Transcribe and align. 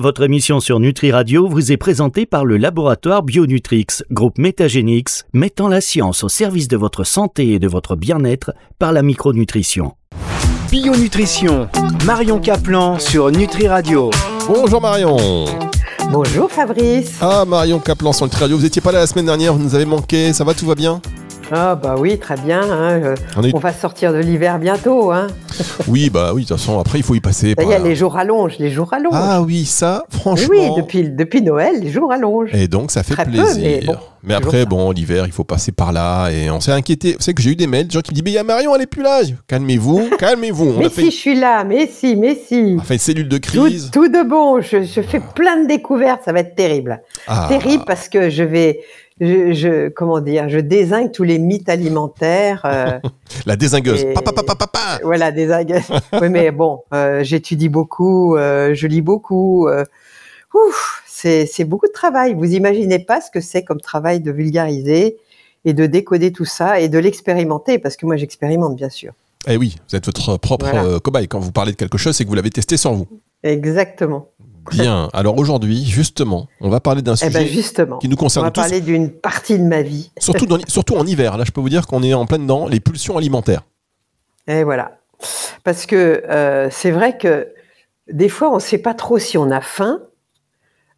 Votre 0.00 0.22
émission 0.22 0.60
sur 0.60 0.78
Nutri 0.78 1.10
Radio 1.10 1.48
vous 1.48 1.72
est 1.72 1.76
présentée 1.76 2.24
par 2.24 2.44
le 2.44 2.56
laboratoire 2.56 3.24
Bionutrix, 3.24 3.86
groupe 4.12 4.38
Métagénix, 4.38 5.24
mettant 5.32 5.66
la 5.66 5.80
science 5.80 6.22
au 6.22 6.28
service 6.28 6.68
de 6.68 6.76
votre 6.76 7.02
santé 7.02 7.54
et 7.54 7.58
de 7.58 7.66
votre 7.66 7.96
bien-être 7.96 8.52
par 8.78 8.92
la 8.92 9.02
micronutrition. 9.02 9.94
Bionutrition, 10.70 11.68
Marion 12.06 12.38
Caplan 12.38 13.00
sur 13.00 13.32
Nutri 13.32 13.66
Radio. 13.66 14.10
Bonjour 14.46 14.80
Marion. 14.80 15.16
Bonjour 16.12 16.48
Fabrice. 16.48 17.18
Ah 17.20 17.44
Marion 17.44 17.80
Caplan 17.80 18.12
sur 18.12 18.26
Nutri 18.26 18.42
Radio, 18.42 18.56
vous 18.56 18.66
étiez 18.66 18.80
pas 18.80 18.92
là 18.92 19.00
la 19.00 19.08
semaine 19.08 19.26
dernière, 19.26 19.52
vous 19.52 19.64
nous 19.64 19.74
avez 19.74 19.84
manqué, 19.84 20.32
ça 20.32 20.44
va, 20.44 20.54
tout 20.54 20.66
va 20.66 20.76
bien? 20.76 21.02
Ah 21.50 21.74
bah 21.74 21.96
oui, 21.98 22.18
très 22.18 22.36
bien. 22.36 22.60
Hein, 22.60 23.14
on, 23.54 23.58
va 23.58 23.72
sortir 23.72 24.12
de 24.12 24.18
l'hiver 24.18 24.58
bientôt. 24.58 25.12
Hein. 25.12 25.28
oui, 25.88 26.10
bah 26.10 26.32
oui, 26.34 26.42
de 26.42 26.48
toute 26.48 26.58
façon, 26.58 26.78
après, 26.78 26.98
il 26.98 27.04
faut 27.04 27.14
y 27.14 27.20
passer. 27.20 27.54
Il 27.60 27.68
y 27.68 27.72
a 27.72 27.78
les 27.78 27.96
jours 27.96 28.16
allongent, 28.16 28.58
les 28.58 28.70
jours 28.70 28.92
allongent. 28.92 29.14
Ah 29.14 29.40
oui, 29.40 29.64
ça, 29.64 30.04
franchement. 30.10 30.48
Oui, 30.50 30.68
depuis, 30.76 31.08
depuis 31.08 31.40
Noël, 31.40 31.80
les 31.80 31.90
jours 31.90 32.12
allongent. 32.12 32.54
Et 32.54 32.68
donc, 32.68 32.90
ça 32.90 33.02
fait 33.02 33.14
plaisir. 33.24 33.98
mais, 34.22 34.34
après, 34.34 34.66
bon, 34.66 34.90
l'hiver, 34.90 35.24
il 35.26 35.32
faut 35.32 35.44
passer 35.44 35.72
par 35.72 35.92
là 35.92 36.28
et 36.30 36.50
on 36.50 36.60
s'est 36.60 36.72
inquiété. 36.72 37.12
Vous 37.12 37.20
savez 37.20 37.34
que 37.34 37.42
j'ai 37.42 37.50
eu 37.50 37.56
des 37.56 37.66
mails, 37.66 37.88
des 37.88 37.94
gens 37.94 38.00
qui 38.00 38.10
me 38.10 38.16
disent, 38.16 38.24
mais 38.24 38.32
il 38.32 38.34
y 38.34 38.38
a 38.38 38.44
Marion, 38.44 38.74
elle 38.74 38.82
est 38.82 38.86
plus 38.86 39.02
là. 39.02 39.20
Calmez-vous, 39.46 40.10
calmez-vous. 40.18 40.74
mais 40.78 40.90
si, 40.90 41.06
je 41.06 41.16
suis 41.16 41.34
là, 41.34 41.64
mais 41.64 41.86
si, 41.86 42.14
mais 42.16 42.34
si. 42.34 42.74
On 42.76 42.80
a 42.80 42.84
fait 42.84 42.94
une 42.94 43.00
cellule 43.00 43.28
de 43.28 43.38
crise. 43.38 43.90
Tout, 43.90 44.08
de 44.08 44.28
bon, 44.28 44.60
je, 44.60 44.82
fais 45.02 45.20
plein 45.34 45.62
de 45.62 45.68
découvertes, 45.68 46.22
ça 46.24 46.32
va 46.32 46.40
être 46.40 46.54
terrible. 46.54 47.00
Ah. 47.26 47.46
Terrible 47.48 47.84
parce 47.86 48.08
que 48.08 48.28
je 48.28 48.42
vais 48.42 48.80
je, 49.20 49.88
comment 49.88 50.20
dire, 50.20 50.48
je 50.48 50.58
désingue 50.58 51.12
tous 51.12 51.24
les 51.24 51.38
mythes 51.38 51.68
alimentaires. 51.68 52.62
Euh, 52.64 52.98
la 53.46 53.56
désingueuse. 53.56 54.06
voilà, 55.02 55.32
désingueuse. 55.32 55.90
oui, 56.20 56.28
mais 56.28 56.50
bon, 56.50 56.82
euh, 56.92 57.22
j'étudie 57.24 57.68
beaucoup, 57.68 58.36
euh, 58.36 58.74
je 58.74 58.86
lis 58.86 59.02
beaucoup. 59.02 59.68
ouf, 60.54 61.02
c'est 61.06 61.64
beaucoup 61.64 61.86
de 61.86 61.92
travail. 61.92 62.34
Vous 62.34 62.52
imaginez 62.52 62.98
pas 62.98 63.20
ce 63.20 63.30
que 63.30 63.40
c'est 63.40 63.64
comme 63.64 63.80
travail 63.80 64.20
de 64.20 64.30
vulgariser 64.30 65.16
et 65.64 65.72
de 65.72 65.86
décoder 65.86 66.32
tout 66.32 66.44
ça 66.44 66.80
et 66.80 66.88
de 66.88 66.98
l'expérimenter, 66.98 67.78
parce 67.78 67.96
que 67.96 68.06
moi 68.06 68.16
j'expérimente 68.16 68.76
bien 68.76 68.90
sûr. 68.90 69.12
Eh 69.46 69.56
oui, 69.56 69.76
vous 69.88 69.96
êtes 69.96 70.06
votre 70.06 70.36
propre 70.36 70.98
cobaye. 70.98 71.26
Quand 71.26 71.40
vous 71.40 71.52
parlez 71.52 71.72
de 71.72 71.76
quelque 71.76 71.98
chose, 71.98 72.16
c'est 72.16 72.24
que 72.24 72.28
vous 72.28 72.34
l'avez 72.34 72.50
testé 72.50 72.76
sans 72.76 72.94
vous. 72.94 73.06
Exactement. 73.42 74.28
Bien. 74.70 75.08
Alors 75.12 75.38
aujourd'hui, 75.38 75.84
justement, 75.84 76.48
on 76.60 76.68
va 76.68 76.80
parler 76.80 77.02
d'un 77.02 77.14
eh 77.14 77.30
ben, 77.30 77.46
sujet 77.46 77.62
qui 78.00 78.08
nous 78.08 78.16
concerne 78.16 78.50
tous. 78.50 78.60
On 78.60 78.62
va 78.62 78.68
parler 78.68 78.80
d'une 78.80 79.10
partie 79.10 79.58
de 79.58 79.64
ma 79.64 79.82
vie. 79.82 80.10
Surtout, 80.18 80.46
surtout 80.66 80.96
en 80.96 81.06
hiver. 81.06 81.36
Là, 81.36 81.44
je 81.44 81.52
peux 81.52 81.60
vous 81.60 81.68
dire 81.68 81.86
qu'on 81.86 82.02
est 82.02 82.14
en 82.14 82.26
plein 82.26 82.38
dedans, 82.38 82.66
les 82.66 82.80
pulsions 82.80 83.16
alimentaires. 83.16 83.62
Et 84.46 84.64
voilà. 84.64 84.98
Parce 85.64 85.86
que 85.86 86.22
euh, 86.28 86.68
c'est 86.70 86.90
vrai 86.90 87.18
que 87.18 87.48
des 88.10 88.28
fois, 88.28 88.50
on 88.50 88.56
ne 88.56 88.60
sait 88.60 88.78
pas 88.78 88.94
trop 88.94 89.18
si 89.18 89.36
on 89.36 89.50
a 89.50 89.60
faim, 89.60 90.00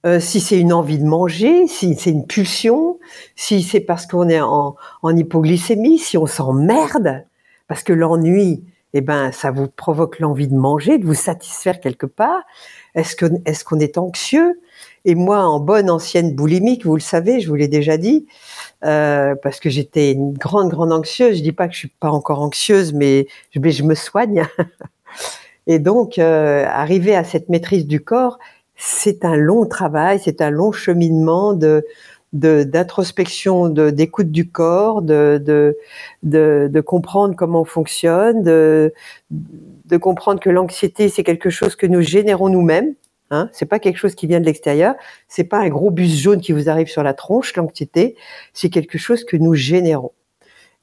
euh, 0.07 0.21
si 0.21 0.41
c'est 0.41 0.59
une 0.59 0.73
envie 0.73 0.99
de 0.99 1.05
manger, 1.05 1.67
si 1.67 1.95
c'est 1.97 2.11
une 2.11 2.27
pulsion, 2.27 2.99
si 3.37 3.63
c'est 3.63 3.81
parce 3.81 4.07
qu'on 4.07 4.29
est 4.29 4.41
en, 4.41 4.77
en, 5.03 5.17
hypoglycémie, 5.17 5.99
si 5.99 6.17
on 6.17 6.27
s'emmerde, 6.27 7.25
parce 7.69 7.83
que 7.83 7.93
l'ennui, 7.93 8.65
eh 8.93 9.01
ben, 9.01 9.33
ça 9.33 9.51
vous 9.51 9.69
provoque 9.69 10.19
l'envie 10.19 10.49
de 10.49 10.55
manger, 10.55 10.99
de 10.99 11.07
vous 11.07 11.15
satisfaire 11.15 11.81
quelque 11.81 12.07
part. 12.07 12.43
Est-ce 12.95 13.65
qu'on 13.65 13.79
est 13.79 13.99
anxieux? 13.99 14.61
Et 15.05 15.15
moi, 15.15 15.45
en 15.45 15.61
bonne 15.61 15.91
ancienne 15.91 16.35
boulimique, 16.35 16.85
vous 16.85 16.97
le 16.97 17.01
savez, 17.01 17.41
je 17.41 17.49
vous 17.49 17.55
l'ai 17.55 17.69
déjà 17.69 17.97
dit, 17.97 18.27
euh, 18.85 19.35
parce 19.43 19.61
que 19.61 19.71
j'étais 19.71 20.13
une 20.13 20.33
grande 20.33 20.71
grande 20.71 20.93
anxieuse. 20.93 21.39
Je 21.39 21.43
dis 21.43 21.53
pas 21.53 21.69
que 21.69 21.75
je 21.75 21.79
suis 21.79 21.89
pas 22.01 22.11
encore 22.11 22.41
anxieuse, 22.43 22.93
mais 22.93 23.27
je, 23.53 23.61
je 23.71 23.83
me 23.85 23.95
soigne. 23.95 24.45
Et 25.67 25.79
donc, 25.79 26.19
euh, 26.19 26.65
arriver 26.67 27.15
à 27.15 27.23
cette 27.23 27.49
maîtrise 27.49 27.87
du 27.87 28.01
corps, 28.01 28.39
c'est 28.77 29.25
un 29.25 29.37
long 29.37 29.67
travail, 29.67 30.21
c'est 30.23 30.41
un 30.41 30.51
long 30.51 30.73
cheminement 30.73 31.53
de 31.53 31.85
d'introspection, 32.33 33.69
de, 33.69 33.91
d'écoute 33.91 34.31
du 34.31 34.49
corps, 34.49 35.03
de, 35.03 35.43
de, 35.45 35.77
de, 36.23 36.69
de, 36.71 36.81
comprendre 36.81 37.35
comment 37.35 37.63
on 37.63 37.65
fonctionne, 37.65 38.43
de, 38.45 38.93
de 39.31 39.97
comprendre 39.97 40.41
que 40.41 40.51
l'anxiété, 40.51 41.09
c'est 41.09 41.25
quelque 41.25 41.51
chose 41.51 41.75
que 41.75 41.87
nous 41.87 42.03
générons 42.03 42.49
nous-mêmes. 42.49 42.95
Hein, 43.33 43.49
c'est 43.53 43.67
pas 43.67 43.79
quelque 43.79 43.97
chose 43.97 44.15
qui 44.15 44.27
vient 44.27 44.41
de 44.41 44.47
l'extérieur. 44.47 44.95
C'est 45.29 45.45
pas 45.45 45.59
un 45.59 45.69
gros 45.69 45.91
bus 45.91 46.17
jaune 46.21 46.41
qui 46.41 46.53
vous 46.53 46.69
arrive 46.69 46.89
sur 46.89 47.03
la 47.03 47.15
tronche. 47.15 47.55
L'anxiété, 47.57 48.17
c'est 48.53 48.71
quelque 48.71 48.99
chose 48.99 49.25
que 49.25 49.37
nous 49.37 49.55
générons. 49.55 50.13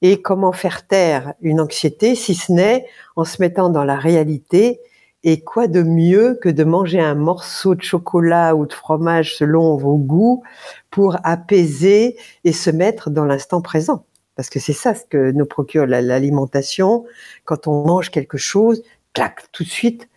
Et 0.02 0.22
comment 0.22 0.52
faire 0.52 0.86
taire 0.88 1.34
une 1.41 1.59
anxiété 1.59 2.16
si 2.16 2.36
ce 2.36 2.52
n'est 2.52 2.86
en 3.16 3.25
se 3.25 3.41
mettant 3.41 3.69
dans 3.69 3.84
la 3.84 3.96
réalité 3.96 4.80
et 5.23 5.41
quoi 5.41 5.67
de 5.67 5.81
mieux 5.81 6.38
que 6.41 6.50
de 6.50 6.63
manger 6.63 7.00
un 7.00 7.16
morceau 7.16 7.75
de 7.75 7.81
chocolat 7.81 8.55
ou 8.55 8.66
de 8.66 8.73
fromage 8.73 9.35
selon 9.35 9.75
vos 9.75 9.97
goûts 9.97 10.44
pour 10.91 11.17
apaiser 11.23 12.17
et 12.44 12.53
se 12.53 12.69
mettre 12.69 13.09
dans 13.09 13.25
l'instant 13.25 13.61
présent? 13.61 14.06
Parce 14.35 14.50
que 14.50 14.59
c'est 14.59 14.73
ça 14.73 14.94
ce 14.94 15.03
que 15.03 15.31
nous 15.31 15.45
procure 15.45 15.88
l'alimentation. 15.88 17.06
Quand 17.44 17.67
on 17.67 17.85
mange 17.85 18.11
quelque 18.11 18.38
chose, 18.38 18.83
clac, 19.13 19.51
tout 19.51 19.63
de 19.63 19.69
suite, 19.69 20.07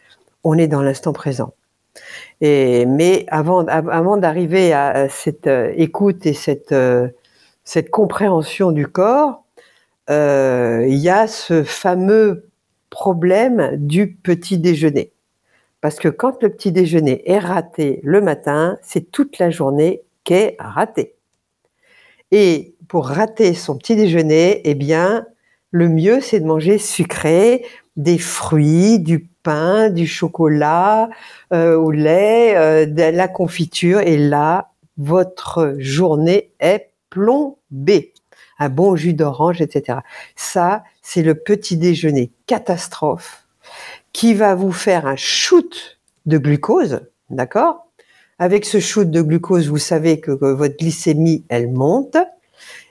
on 0.45 0.59
est 0.59 0.69
dans 0.69 0.83
l'instant 0.83 1.13
présent. 1.13 1.55
Mais 2.41 3.27
avant, 3.29 3.65
d'arriver 4.17 4.73
à 4.73 5.09
cette 5.09 5.47
euh, 5.47 5.73
écoute 5.77 6.27
et 6.27 6.35
cette, 6.35 6.73
euh, 6.73 7.09
cette 7.65 7.91
compréhension 7.91 8.73
du 8.73 8.87
corps, 8.87 9.45
euh, 10.11 10.85
il 10.89 10.97
y 10.97 11.09
a 11.09 11.27
ce 11.27 11.63
fameux 11.63 12.50
problème 12.91 13.77
du 13.77 14.13
petit 14.13 14.59
déjeuner. 14.59 15.13
Parce 15.81 15.97
que 15.97 16.09
quand 16.09 16.43
le 16.43 16.51
petit 16.51 16.73
déjeuner 16.73 17.31
est 17.31 17.39
raté 17.39 18.01
le 18.03 18.21
matin, 18.21 18.79
c'est 18.83 19.11
toute 19.11 19.39
la 19.39 19.51
journée 19.51 20.03
qu'est 20.25 20.57
ratée. 20.59 21.15
Et 22.33 22.75
pour 22.89 23.07
rater 23.07 23.55
son 23.55 23.79
petit 23.79 23.97
déjeuner, 23.97 24.61
eh 24.65 24.75
bien, 24.75 25.27
le 25.71 25.89
mieux, 25.89 26.21
c'est 26.21 26.41
de 26.41 26.47
manger 26.47 26.79
sucré, 26.79 27.65
des 27.97 28.19
fruits, 28.19 28.99
du 28.99 29.31
pain, 29.43 29.89
du 29.89 30.07
chocolat, 30.07 31.09
euh, 31.53 31.77
au 31.77 31.91
lait, 31.91 32.57
euh, 32.57 32.87
de 32.87 33.17
la 33.17 33.29
confiture. 33.29 34.01
Et 34.01 34.19
là, 34.19 34.73
votre 34.97 35.77
journée 35.79 36.51
est 36.61 36.91
plombée. 37.09 38.13
Un 38.61 38.69
bon 38.69 38.95
jus 38.95 39.15
d'orange, 39.15 39.61
etc. 39.61 39.99
Ça, 40.37 40.85
c'est 41.03 41.23
le 41.23 41.35
petit 41.35 41.77
déjeuner 41.77 42.31
catastrophe 42.47 43.47
qui 44.13 44.35
va 44.35 44.55
vous 44.55 44.73
faire 44.73 45.07
un 45.07 45.17
shoot 45.17 45.99
de 46.27 46.39
glucose, 46.39 47.01
d'accord? 47.31 47.87
Avec 48.39 48.65
ce 48.65 48.81
shoot 48.81 49.11
de 49.11 49.23
glucose, 49.23 49.69
vous 49.69 49.79
savez 49.79 50.21
que, 50.21 50.31
votre 50.31 50.77
glycémie, 50.77 51.45
elle 51.49 51.71
monte. 51.71 52.17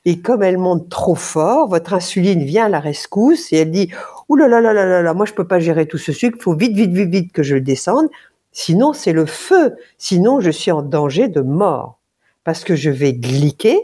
Et 0.05 0.19
comme 0.19 0.43
elle 0.43 0.57
monte 0.57 0.89
trop 0.89 1.15
fort, 1.15 1.67
votre 1.67 1.93
insuline 1.93 2.43
vient 2.43 2.65
à 2.65 2.69
la 2.69 2.79
rescousse 2.79 3.51
et 3.51 3.57
elle 3.57 3.71
dit 3.71 3.89
Ouh 4.27 4.35
là 4.35 4.47
là 4.47 4.61
là 4.61 4.73
là 4.73 5.01
là, 5.01 5.13
moi 5.13 5.25
je 5.25 5.33
peux 5.33 5.47
pas 5.47 5.59
gérer 5.59 5.87
tout 5.87 5.97
ce 5.97 6.11
sucre, 6.11 6.37
il 6.39 6.43
faut 6.43 6.55
vite, 6.55 6.75
vite, 6.75 6.91
vite, 6.91 7.09
vite 7.09 7.31
que 7.31 7.43
je 7.43 7.55
le 7.55 7.61
descende. 7.61 8.07
Sinon, 8.51 8.93
c'est 8.93 9.13
le 9.13 9.25
feu. 9.25 9.75
Sinon, 9.97 10.39
je 10.39 10.51
suis 10.51 10.71
en 10.71 10.81
danger 10.81 11.27
de 11.27 11.41
mort. 11.41 11.99
Parce 12.43 12.63
que 12.63 12.75
je 12.75 12.89
vais 12.89 13.13
gliquer, 13.13 13.79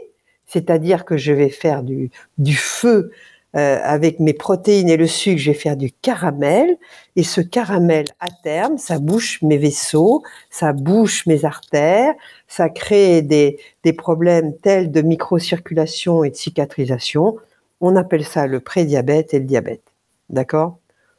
c'est-à-dire 0.46 1.04
que 1.04 1.16
je 1.16 1.32
vais 1.32 1.48
faire 1.48 1.82
du, 1.82 2.10
feu 2.54 3.10
euh, 3.56 3.78
avec 3.82 4.20
mes 4.20 4.32
protéines 4.32 4.88
et 4.88 4.96
le 4.96 5.06
sucre, 5.06 5.38
je 5.38 5.50
vais 5.50 5.56
faire 5.56 5.76
du 5.76 5.90
caramel. 5.90 6.76
Et 7.16 7.22
ce 7.22 7.40
caramel, 7.40 8.06
à 8.20 8.28
terme, 8.30 8.78
ça 8.78 8.98
bouche 8.98 9.42
mes 9.42 9.58
vaisseaux, 9.58 10.22
ça 10.50 10.72
bouche 10.72 11.26
mes 11.26 11.44
artères, 11.44 12.14
ça 12.48 12.68
crée 12.68 13.22
des, 13.22 13.58
des 13.82 13.92
problèmes 13.92 14.56
tels 14.58 14.90
de 14.90 15.02
microcirculation 15.02 16.22
et 16.24 16.30
de 16.30 16.36
cicatrisation. 16.36 17.36
On 17.80 17.96
appelle 17.96 18.24
ça 18.24 18.46
le 18.46 18.60
prédiabète 18.60 19.34
et 19.34 19.38
le 19.38 19.44
diabète. 19.44 19.82
D'accord? 20.30 20.78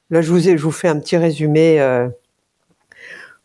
Là, 0.10 0.22
je 0.22 0.32
vous, 0.32 0.48
ai, 0.48 0.58
je 0.58 0.64
vous 0.64 0.72
fais 0.72 0.88
un 0.88 1.00
petit 1.00 1.18
résumé 1.18 1.82
euh, 1.82 2.08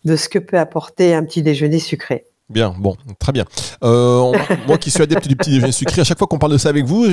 de 0.05 0.17
ce 0.17 0.29
que 0.29 0.39
peut 0.39 0.59
apporter 0.59 1.15
un 1.15 1.25
petit 1.25 1.43
déjeuner 1.43 1.79
sucré. 1.79 2.25
Bien, 2.53 2.75
bon, 2.79 2.97
très 3.19 3.33
bien. 3.33 3.45
Euh, 3.83 4.33
moi 4.67 4.77
qui 4.79 4.91
suis 4.91 5.03
adepte 5.03 5.27
du 5.27 5.37
petit 5.37 5.51
déjeuner 5.51 5.73
sucré, 5.73 6.03
à 6.03 6.05
chaque 6.05 6.19
fois 6.19 6.27
qu'on 6.27 6.39
parle 6.39 6.53
de 6.53 6.59
ça 6.59 6.69
avec 6.69 6.85
vous, 6.85 7.07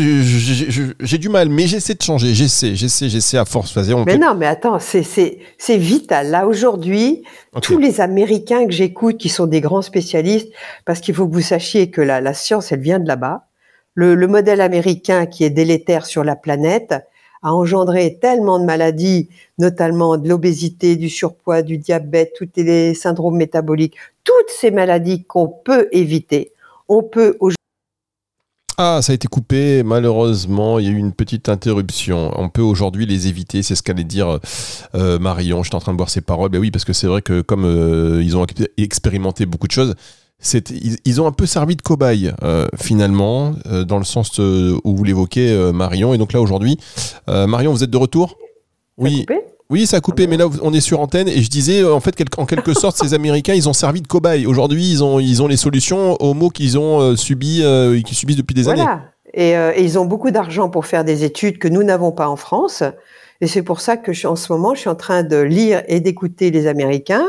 j'ai 0.99 1.17
du 1.17 1.29
mal, 1.29 1.49
mais 1.49 1.67
j'essaie 1.67 1.95
de 1.95 2.01
changer, 2.01 2.33
j'essaie, 2.33 2.75
j'essaie, 2.75 3.07
j'essaie 3.09 3.37
à 3.37 3.45
force. 3.45 3.75
mais 4.05 4.17
non, 4.17 4.35
mais 4.35 4.47
attends, 4.47 4.79
c'est 4.79 5.77
vital. 5.77 6.29
Là, 6.29 6.47
aujourd'hui, 6.47 7.23
tous 7.61 7.77
les 7.77 8.01
Américains 8.01 8.65
que 8.65 8.71
j'écoute, 8.71 9.17
qui 9.17 9.29
sont 9.29 9.47
des 9.47 9.61
grands 9.61 9.81
spécialistes, 9.81 10.49
parce 10.85 10.99
qu'il 10.99 11.15
faut 11.15 11.27
que 11.27 11.33
vous 11.33 11.41
sachiez 11.41 11.89
que 11.89 12.01
la, 12.01 12.19
la 12.19 12.33
science, 12.33 12.71
elle 12.71 12.81
vient 12.81 12.99
de 12.99 13.07
là-bas. 13.07 13.45
Le, 13.95 14.15
le 14.15 14.27
modèle 14.27 14.61
américain 14.61 15.25
qui 15.25 15.43
est 15.43 15.49
délétère 15.49 16.05
sur 16.05 16.23
la 16.23 16.35
planète, 16.35 16.93
a 17.41 17.53
engendré 17.53 18.17
tellement 18.21 18.59
de 18.59 18.65
maladies, 18.65 19.29
notamment 19.57 20.17
de 20.17 20.27
l'obésité, 20.27 20.95
du 20.95 21.09
surpoids, 21.09 21.61
du 21.61 21.77
diabète, 21.77 22.33
tous 22.37 22.49
les 22.55 22.93
syndromes 22.93 23.37
métaboliques, 23.37 23.95
toutes 24.23 24.49
ces 24.49 24.71
maladies 24.71 25.23
qu'on 25.23 25.47
peut 25.47 25.87
éviter. 25.91 26.51
On 26.87 27.03
peut 27.03 27.37
Ah, 28.77 28.99
ça 29.01 29.11
a 29.11 29.15
été 29.15 29.27
coupé, 29.27 29.83
malheureusement, 29.83 30.79
il 30.79 30.85
y 30.85 30.87
a 30.89 30.91
eu 30.91 30.97
une 30.97 31.13
petite 31.13 31.49
interruption. 31.49 32.31
On 32.35 32.49
peut 32.49 32.61
aujourd'hui 32.61 33.05
les 33.05 33.27
éviter, 33.27 33.61
c'est 33.61 33.75
ce 33.75 33.83
qu'allait 33.83 34.03
dire 34.03 34.39
euh, 34.95 35.19
Marion. 35.19 35.63
J'étais 35.63 35.75
en 35.75 35.79
train 35.79 35.91
de 35.91 35.97
voir 35.97 36.09
ses 36.09 36.21
paroles. 36.21 36.49
Ben 36.49 36.59
oui, 36.59 36.71
parce 36.71 36.85
que 36.85 36.93
c'est 36.93 37.07
vrai 37.07 37.21
que 37.21 37.41
comme 37.41 37.65
euh, 37.65 38.23
ils 38.23 38.37
ont 38.37 38.45
expérimenté 38.77 39.45
beaucoup 39.45 39.67
de 39.67 39.73
choses, 39.73 39.95
ils, 40.53 40.97
ils, 41.05 41.21
ont 41.21 41.27
un 41.27 41.31
peu 41.31 41.45
servi 41.45 41.75
de 41.75 41.81
cobaye 41.81 42.33
euh, 42.43 42.67
finalement, 42.77 43.53
euh, 43.67 43.83
dans 43.83 43.97
le 43.97 44.05
sens 44.05 44.39
où 44.39 44.95
vous 44.95 45.03
l'évoquez, 45.03 45.51
euh, 45.51 45.71
Marion. 45.71 46.13
Et 46.13 46.17
donc 46.17 46.33
là 46.33 46.41
aujourd'hui, 46.41 46.77
Marion, 47.27 47.71
vous 47.71 47.83
êtes 47.83 47.89
de 47.89 47.97
retour? 47.97 48.37
Oui. 48.97 49.25
Oui, 49.71 49.85
ça 49.85 49.97
a 49.97 50.01
coupé, 50.01 50.25
mais 50.25 50.35
là 50.35 50.47
on 50.63 50.73
est 50.73 50.81
sur 50.81 50.99
antenne 50.99 51.27
et 51.27 51.43
je 51.43 51.49
disais 51.49 51.83
en 51.83 51.99
fait 51.99 52.15
en 52.37 52.47
quelque 52.47 52.73
sorte 52.73 52.97
ces 52.97 53.13
Américains 53.13 53.53
ils 53.53 53.69
ont 53.69 53.73
servi 53.73 54.01
de 54.01 54.07
cobaye. 54.07 54.47
Aujourd'hui 54.47 54.89
ils 54.89 55.03
ont 55.03 55.19
ils 55.19 55.43
ont 55.43 55.47
les 55.47 55.57
solutions 55.57 56.15
aux 56.19 56.33
maux 56.33 56.49
qu'ils 56.49 56.79
ont 56.79 57.15
subi 57.15 57.61
et 57.61 58.01
qu'ils 58.01 58.17
subissent 58.17 58.37
depuis 58.37 58.55
des 58.55 58.63
voilà. 58.63 58.81
années. 58.81 59.01
Et, 59.35 59.51
et 59.51 59.83
ils 59.83 59.99
ont 59.99 60.05
beaucoup 60.05 60.31
d'argent 60.31 60.71
pour 60.71 60.87
faire 60.87 61.03
des 61.03 61.23
études 61.23 61.59
que 61.59 61.67
nous 61.67 61.83
n'avons 61.83 62.11
pas 62.11 62.27
en 62.27 62.35
France. 62.35 62.81
Et 63.41 63.47
c'est 63.47 63.61
pour 63.61 63.79
ça 63.79 63.95
que 63.95 64.11
je, 64.11 64.25
en 64.25 64.35
ce 64.35 64.51
moment 64.51 64.73
je 64.73 64.79
suis 64.79 64.89
en 64.89 64.95
train 64.95 65.21
de 65.21 65.37
lire 65.37 65.83
et 65.87 65.99
d'écouter 65.99 66.49
les 66.49 66.65
Américains 66.65 67.27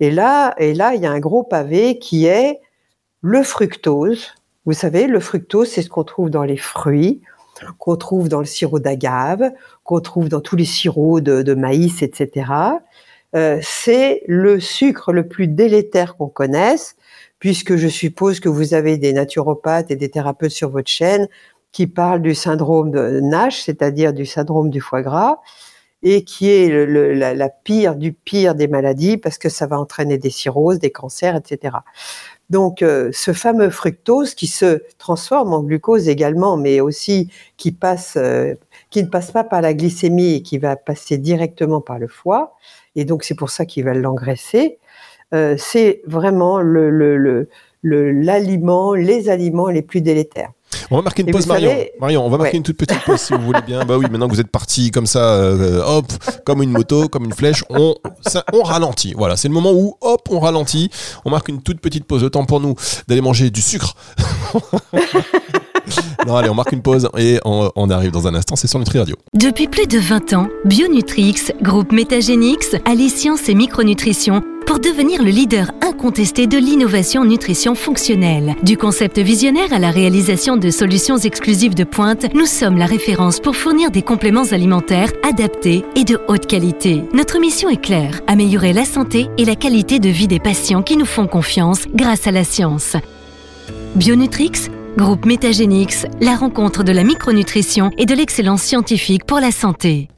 et 0.00 0.10
là, 0.10 0.54
et 0.58 0.74
là, 0.74 0.94
il 0.94 1.02
y 1.02 1.06
a 1.06 1.10
un 1.10 1.20
gros 1.20 1.42
pavé 1.42 1.98
qui 1.98 2.26
est 2.26 2.60
le 3.22 3.42
fructose. 3.42 4.34
Vous 4.66 4.72
savez, 4.72 5.06
le 5.06 5.20
fructose, 5.20 5.68
c'est 5.68 5.82
ce 5.82 5.88
qu'on 5.88 6.04
trouve 6.04 6.30
dans 6.30 6.44
les 6.44 6.56
fruits, 6.56 7.22
qu'on 7.78 7.96
trouve 7.96 8.28
dans 8.28 8.40
le 8.40 8.46
sirop 8.46 8.80
d'agave, 8.80 9.52
qu'on 9.84 10.00
trouve 10.00 10.28
dans 10.28 10.40
tous 10.40 10.56
les 10.56 10.64
sirops 10.64 11.22
de, 11.22 11.54
maïs, 11.54 12.02
etc. 12.02 12.50
Euh, 13.36 13.58
c'est 13.62 14.22
le 14.26 14.60
sucre 14.60 15.12
le 15.12 15.28
plus 15.28 15.48
délétère 15.48 16.16
qu'on 16.16 16.28
connaisse, 16.28 16.96
puisque 17.38 17.76
je 17.76 17.88
suppose 17.88 18.40
que 18.40 18.48
vous 18.48 18.74
avez 18.74 18.96
des 18.96 19.12
naturopathes 19.12 19.90
et 19.90 19.96
des 19.96 20.08
thérapeutes 20.08 20.50
sur 20.50 20.70
votre 20.70 20.90
chaîne 20.90 21.28
qui 21.72 21.86
parlent 21.86 22.22
du 22.22 22.34
syndrome 22.34 22.90
de 22.90 23.20
Nash, 23.20 23.62
c'est-à-dire 23.62 24.12
du 24.12 24.26
syndrome 24.26 24.70
du 24.70 24.80
foie 24.80 25.02
gras 25.02 25.40
et 26.04 26.22
qui 26.22 26.50
est 26.50 26.86
la, 26.86 27.48
pire 27.48 27.96
du 27.96 28.12
pire 28.12 28.54
des 28.54 28.68
maladies 28.68 29.16
parce 29.16 29.38
que 29.38 29.48
ça 29.48 29.66
va 29.66 29.80
entraîner 29.80 30.18
des 30.18 30.30
cirrhoses, 30.30 30.78
des 30.78 30.90
cancers, 30.90 31.34
etc. 31.34 31.78
Donc 32.50 32.82
euh, 32.82 33.08
ce 33.12 33.32
fameux 33.32 33.70
fructose 33.70 34.34
qui 34.34 34.46
se 34.46 34.82
transforme 34.98 35.54
en 35.54 35.62
glucose 35.62 36.08
également, 36.08 36.58
mais 36.58 36.80
aussi 36.80 37.30
euh, 38.16 38.54
qui 38.90 39.02
ne 39.02 39.08
passe 39.08 39.30
pas 39.32 39.44
par 39.44 39.62
la 39.62 39.72
glycémie 39.72 40.34
et 40.34 40.42
qui 40.42 40.58
va 40.58 40.76
passer 40.76 41.16
directement 41.16 41.80
par 41.80 41.98
le 41.98 42.06
foie, 42.06 42.54
et 42.96 43.06
donc 43.06 43.24
c'est 43.24 43.34
pour 43.34 43.48
ça 43.48 43.64
qu'il 43.64 43.84
va 43.84 43.94
l'engraisser. 43.94 44.78
Euh, 45.32 45.56
c'est 45.58 46.02
vraiment 46.06 46.60
l'aliment, 46.60 47.46
le, 48.94 49.00
les 49.00 49.28
aliments 49.30 49.70
les 49.70 49.82
plus 49.82 50.02
délétères. 50.02 50.52
On 50.90 50.96
va 50.96 51.02
marquer 51.02 51.22
une 51.22 51.30
pause, 51.30 51.46
Marion. 51.46 51.72
Marion, 52.00 52.26
on 52.26 52.30
va 52.30 52.38
marquer 52.38 52.56
une 52.56 52.62
toute 52.62 52.76
petite 52.76 53.02
pause 53.04 53.20
si 53.20 53.32
vous 53.32 53.40
voulez 53.40 53.62
bien. 53.62 53.84
Bah 53.84 53.96
oui, 53.98 54.06
maintenant 54.10 54.28
que 54.28 54.34
vous 54.34 54.40
êtes 54.40 54.50
parti 54.50 54.90
comme 54.90 55.06
ça, 55.06 55.20
euh, 55.20 55.82
hop, 55.84 56.06
comme 56.44 56.62
une 56.62 56.70
moto, 56.70 57.08
comme 57.08 57.24
une 57.24 57.32
flèche, 57.32 57.64
on, 57.70 57.94
ça, 58.20 58.44
on 58.52 58.62
ralentit. 58.62 59.14
Voilà, 59.16 59.36
c'est 59.36 59.48
le 59.48 59.54
moment 59.54 59.72
où, 59.72 59.96
hop, 60.00 60.28
on 60.30 60.40
ralentit. 60.40 60.90
On 61.24 61.30
marque 61.30 61.48
une 61.48 61.62
toute 61.62 61.80
petite 61.80 62.04
pause. 62.04 62.22
Le 62.22 62.30
temps 62.30 62.44
pour 62.44 62.60
nous 62.60 62.74
d'aller 63.08 63.20
manger 63.20 63.50
du 63.50 63.62
sucre. 63.62 63.94
non, 66.26 66.36
allez, 66.36 66.48
on 66.48 66.54
marque 66.54 66.72
une 66.72 66.82
pause 66.82 67.08
et 67.18 67.38
on, 67.44 67.70
on 67.76 67.90
arrive 67.90 68.10
dans 68.10 68.26
un 68.26 68.34
instant. 68.34 68.56
C'est 68.56 68.68
sur 68.68 68.78
Nutri 68.78 68.98
Radio. 68.98 69.16
Depuis 69.34 69.68
plus 69.68 69.86
de 69.86 69.98
20 69.98 70.32
ans, 70.34 70.48
Bionutrix, 70.64 71.52
groupe 71.62 71.92
Métagénix, 71.92 72.76
allie 72.84 73.10
science 73.10 73.48
et 73.48 73.54
micronutrition 73.54 74.42
pour 74.66 74.78
devenir 74.78 75.22
le 75.22 75.30
leader 75.30 75.70
incontesté 75.80 76.46
de 76.46 76.58
l'innovation 76.58 77.24
nutrition 77.24 77.74
fonctionnelle. 77.74 78.56
Du 78.62 78.76
concept 78.76 79.18
visionnaire 79.18 79.72
à 79.72 79.78
la 79.78 79.90
réalisation 79.90 80.56
de 80.56 80.70
solutions 80.70 81.16
exclusives 81.16 81.74
de 81.74 81.84
pointe, 81.84 82.32
nous 82.34 82.46
sommes 82.46 82.76
la 82.76 82.86
référence 82.86 83.40
pour 83.40 83.56
fournir 83.56 83.90
des 83.90 84.02
compléments 84.02 84.50
alimentaires 84.52 85.12
adaptés 85.22 85.84
et 85.96 86.04
de 86.04 86.20
haute 86.28 86.46
qualité. 86.46 87.04
Notre 87.12 87.38
mission 87.38 87.68
est 87.68 87.80
claire, 87.80 88.20
améliorer 88.26 88.72
la 88.72 88.84
santé 88.84 89.28
et 89.38 89.44
la 89.44 89.56
qualité 89.56 89.98
de 89.98 90.08
vie 90.08 90.28
des 90.28 90.40
patients 90.40 90.82
qui 90.82 90.96
nous 90.96 91.06
font 91.06 91.26
confiance 91.26 91.86
grâce 91.94 92.26
à 92.26 92.30
la 92.30 92.44
science. 92.44 92.96
Bionutrix 93.96 94.70
Groupe 94.96 95.26
Métagénix, 95.26 96.06
la 96.20 96.36
rencontre 96.36 96.84
de 96.84 96.92
la 96.92 97.02
micronutrition 97.02 97.90
et 97.98 98.06
de 98.06 98.14
l'excellence 98.14 98.62
scientifique 98.62 99.24
pour 99.24 99.40
la 99.40 99.50
santé. 99.50 100.08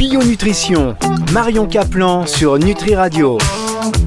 Bionutrition, 0.00 0.96
Marion 1.30 1.66
Caplan 1.66 2.24
sur 2.24 2.58
Nutri 2.58 2.94
Radio. 2.94 3.36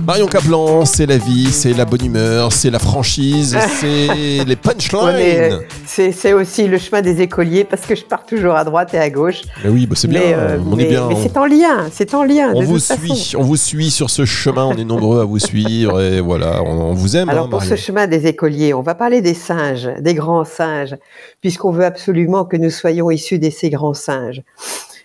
Marion 0.07 0.25
Caplan, 0.25 0.85
c'est 0.85 1.05
la 1.05 1.19
vie, 1.19 1.51
c'est 1.51 1.73
la 1.73 1.85
bonne 1.85 2.03
humeur, 2.03 2.51
c'est 2.51 2.71
la 2.71 2.79
franchise, 2.79 3.55
c'est 3.79 4.43
les 4.43 4.55
punchlines. 4.55 5.59
c'est 5.85 6.33
aussi 6.33 6.67
le 6.67 6.79
chemin 6.79 7.03
des 7.03 7.21
écoliers 7.21 7.63
parce 7.63 7.85
que 7.85 7.93
je 7.93 8.03
pars 8.05 8.25
toujours 8.25 8.55
à 8.55 8.63
droite 8.63 8.95
et 8.95 8.97
à 8.97 9.11
gauche. 9.11 9.43
Mais 9.63 9.69
oui, 9.69 9.85
bah 9.85 9.93
c'est 9.95 10.07
bien, 10.07 10.21
euh, 10.21 10.57
on 10.65 10.75
mais, 10.75 10.85
est 10.85 10.89
bien. 10.89 11.07
Mais 11.09 11.15
c'est 11.21 11.37
en 11.37 11.45
lien, 11.45 11.87
c'est 11.91 12.15
en 12.15 12.23
lien. 12.23 12.53
On 12.55 12.61
de 12.61 12.65
vous 12.65 12.79
toute 12.79 12.97
suit, 12.97 13.09
façon. 13.09 13.37
on 13.37 13.43
vous 13.43 13.55
suit 13.55 13.91
sur 13.91 14.09
ce 14.09 14.25
chemin, 14.25 14.65
on 14.65 14.75
est 14.75 14.85
nombreux 14.85 15.21
à 15.21 15.25
vous 15.25 15.37
suivre 15.37 16.01
et 16.01 16.21
voilà, 16.21 16.63
on, 16.63 16.71
on 16.71 16.93
vous 16.93 17.17
aime. 17.17 17.29
Alors 17.29 17.45
hein, 17.45 17.49
pour 17.49 17.59
Marion. 17.59 17.75
ce 17.77 17.79
chemin 17.79 18.07
des 18.07 18.25
écoliers, 18.25 18.73
on 18.73 18.81
va 18.81 18.95
parler 18.95 19.21
des 19.21 19.35
singes, 19.35 19.91
des 19.99 20.15
grands 20.15 20.43
singes, 20.43 20.95
puisqu'on 21.39 21.71
veut 21.71 21.85
absolument 21.85 22.45
que 22.45 22.57
nous 22.57 22.71
soyons 22.71 23.11
issus 23.11 23.37
de 23.37 23.51
ces 23.51 23.69
grands 23.69 23.93
singes. 23.93 24.41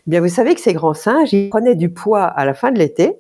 Bien, 0.08 0.22
vous 0.22 0.28
savez 0.31 0.55
que 0.55 0.62
ces 0.62 0.72
grands 0.72 0.94
singes, 0.94 1.34
ils 1.34 1.50
prenaient 1.50 1.75
du 1.75 1.90
poids 1.90 2.25
à 2.25 2.46
la 2.46 2.55
fin 2.55 2.72
de 2.72 2.78
l'été 2.78 3.19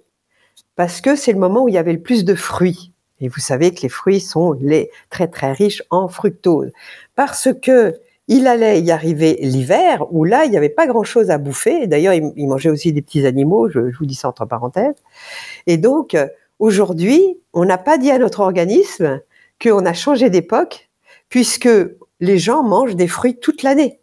parce 0.74 1.02
que 1.02 1.16
c'est 1.16 1.34
le 1.34 1.38
moment 1.38 1.64
où 1.64 1.68
il 1.68 1.74
y 1.74 1.78
avait 1.78 1.92
le 1.92 2.00
plus 2.00 2.24
de 2.24 2.34
fruits. 2.34 2.94
Et 3.20 3.28
vous 3.28 3.40
savez 3.40 3.74
que 3.74 3.82
les 3.82 3.90
fruits 3.90 4.20
sont 4.20 4.52
les, 4.58 4.90
très 5.10 5.28
très 5.28 5.52
riches 5.52 5.82
en 5.90 6.08
fructose. 6.08 6.70
Parce 7.14 7.50
que 7.60 8.00
il 8.26 8.46
allait 8.46 8.80
y 8.80 8.90
arriver 8.90 9.36
l'hiver 9.42 10.06
où 10.10 10.24
là, 10.24 10.46
il 10.46 10.50
n'y 10.50 10.56
avait 10.56 10.70
pas 10.70 10.86
grand-chose 10.86 11.28
à 11.28 11.36
bouffer. 11.36 11.86
D'ailleurs, 11.88 12.14
il, 12.14 12.48
mangeait 12.48 12.70
aussi 12.70 12.90
des 12.94 13.02
petits 13.02 13.26
animaux, 13.26 13.68
je, 13.68 13.90
je 13.90 13.98
vous 13.98 14.06
dis 14.06 14.14
ça 14.14 14.30
entre 14.30 14.46
parenthèses. 14.46 14.94
Et 15.66 15.76
donc, 15.76 16.16
aujourd'hui, 16.58 17.38
on 17.52 17.66
n'a 17.66 17.76
pas 17.76 17.98
dit 17.98 18.10
à 18.10 18.18
notre 18.18 18.40
organisme 18.40 19.20
qu'on 19.62 19.84
a 19.84 19.92
changé 19.92 20.30
d'époque, 20.30 20.88
puisque 21.28 21.68
les 22.20 22.38
gens 22.38 22.62
mangent 22.62 22.96
des 22.96 23.08
fruits 23.08 23.36
toute 23.36 23.62
l'année. 23.62 24.00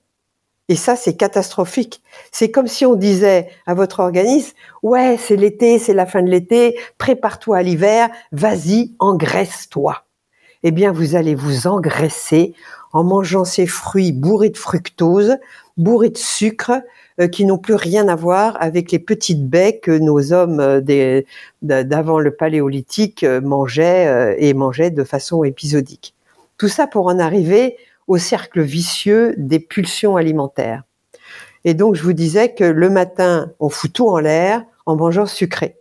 Et 0.68 0.76
ça, 0.76 0.96
c'est 0.96 1.16
catastrophique. 1.16 2.02
C'est 2.32 2.50
comme 2.50 2.68
si 2.68 2.86
on 2.86 2.96
disait 2.96 3.50
à 3.68 3.74
votre 3.76 4.00
organisme, 4.00 4.54
ouais, 4.82 5.18
c'est 5.20 5.36
l'été, 5.36 5.78
c'est 5.78 5.94
la 5.94 6.06
fin 6.06 6.24
de 6.24 6.30
l'été, 6.30 6.78
prépare-toi 6.98 7.58
à 7.58 7.64
l'hiver, 7.64 8.10
vas-y, 8.32 8.94
engraisse-toi. 9.00 10.04
Eh 10.64 10.72
bien, 10.72 10.92
vous 10.92 11.16
allez 11.16 11.36
vous 11.36 11.68
engraisser 11.68 12.56
en 12.94 13.04
mangeant 13.04 13.46
ces 13.46 13.68
fruits 13.68 14.12
bourrés 14.12 14.50
de 14.50 14.58
fructose, 14.58 15.38
bourrés 15.78 16.10
de 16.10 16.18
sucre, 16.18 16.82
euh, 17.22 17.30
qui 17.30 17.46
n'ont 17.46 17.58
plus 17.58 17.76
rien 17.76 18.10
à 18.10 18.16
voir 18.16 18.58
avec 18.60 18.92
les 18.92 19.00
petites 19.00 19.48
baies 19.48 19.80
que 19.80 19.92
nos 19.92 20.34
hommes 20.34 20.60
euh, 20.60 21.22
d'avant 21.62 22.20
le 22.20 22.32
paléolithique 22.32 23.24
euh, 23.24 23.40
mangeaient 23.40 24.36
et 24.38 24.54
mangeaient 24.54 24.92
de 24.92 25.04
façon 25.06 25.46
épisodique. 25.46 26.14
Tout 26.58 26.68
ça 26.68 26.88
pour 26.88 27.08
en 27.08 27.20
arriver 27.20 27.78
au 28.08 28.18
cercle 28.18 28.62
vicieux 28.62 29.34
des 29.38 29.60
pulsions 29.60 30.16
alimentaires. 30.18 30.84
Et 31.64 31.74
donc, 31.74 31.96
je 31.96 32.04
vous 32.04 32.14
disais 32.14 32.54
que 32.54 32.64
le 32.64 32.90
matin, 32.90 33.52
on 33.60 33.70
fout 33.70 33.92
tout 33.92 34.08
en 34.08 34.20
l'air 34.20 34.64
en 34.86 34.96
mangeant 34.96 35.26
sucré. 35.26 35.78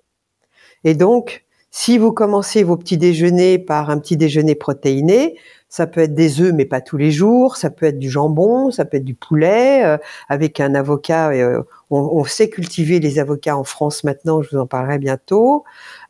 Et 0.84 0.94
donc, 0.94 1.44
si 1.70 1.98
vous 1.98 2.12
commencez 2.12 2.62
vos 2.62 2.76
petits 2.76 2.98
déjeuners 2.98 3.58
par 3.58 3.90
un 3.90 3.98
petit 3.98 4.16
déjeuner 4.16 4.54
protéiné, 4.54 5.36
ça 5.68 5.88
peut 5.88 6.02
être 6.02 6.14
des 6.14 6.40
œufs, 6.40 6.52
mais 6.54 6.66
pas 6.66 6.80
tous 6.80 6.96
les 6.96 7.10
jours, 7.10 7.56
ça 7.56 7.68
peut 7.68 7.86
être 7.86 7.98
du 7.98 8.08
jambon, 8.08 8.70
ça 8.70 8.84
peut 8.84 8.98
être 8.98 9.04
du 9.04 9.16
poulet, 9.16 9.84
euh, 9.84 9.98
avec 10.28 10.60
un 10.60 10.76
avocat. 10.76 11.30
euh, 11.30 11.62
on, 11.90 11.98
on 11.98 12.24
sait 12.24 12.48
cultiver 12.48 13.00
les 13.00 13.18
avocats 13.18 13.56
en 13.56 13.64
France 13.64 14.04
maintenant, 14.04 14.40
je 14.40 14.50
vous 14.50 14.58
en 14.62 14.68
parlerai 14.68 14.98
bientôt. 14.98 15.64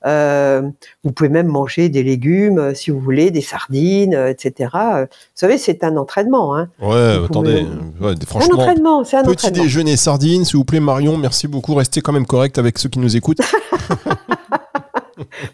Euh, 0.06 0.62
vous 1.02 1.12
pouvez 1.12 1.28
même 1.30 1.46
manger 1.46 1.88
des 1.88 2.02
légumes, 2.02 2.58
euh, 2.58 2.74
si 2.74 2.90
vous 2.90 3.00
voulez, 3.00 3.30
des 3.30 3.40
sardines, 3.40 4.14
euh, 4.14 4.28
etc. 4.28 4.68
Vous 4.72 5.06
savez, 5.34 5.56
c'est 5.58 5.82
un 5.82 5.96
entraînement. 5.96 6.56
Hein. 6.56 6.68
Ouais, 6.80 7.18
Vous 7.18 7.24
attendez, 7.24 7.64
pouvez- 7.98 8.06
ouais, 8.08 8.14
C'est 8.18 8.22
un 8.24 8.26
franchement. 8.26 8.58
entraînement, 8.60 9.04
c'est 9.04 9.16
un 9.16 9.22
Petit 9.22 9.46
entraînement. 9.46 9.62
déjeuner 9.64 9.96
sardines, 9.96 10.44
s'il 10.44 10.56
vous 10.58 10.64
plaît, 10.64 10.80
Marion. 10.80 11.16
Merci 11.16 11.48
beaucoup. 11.48 11.74
Restez 11.74 12.00
quand 12.02 12.12
même 12.12 12.26
correct 12.26 12.58
avec 12.58 12.78
ceux 12.78 12.88
qui 12.88 12.98
nous 12.98 13.16
écoutent. 13.16 13.40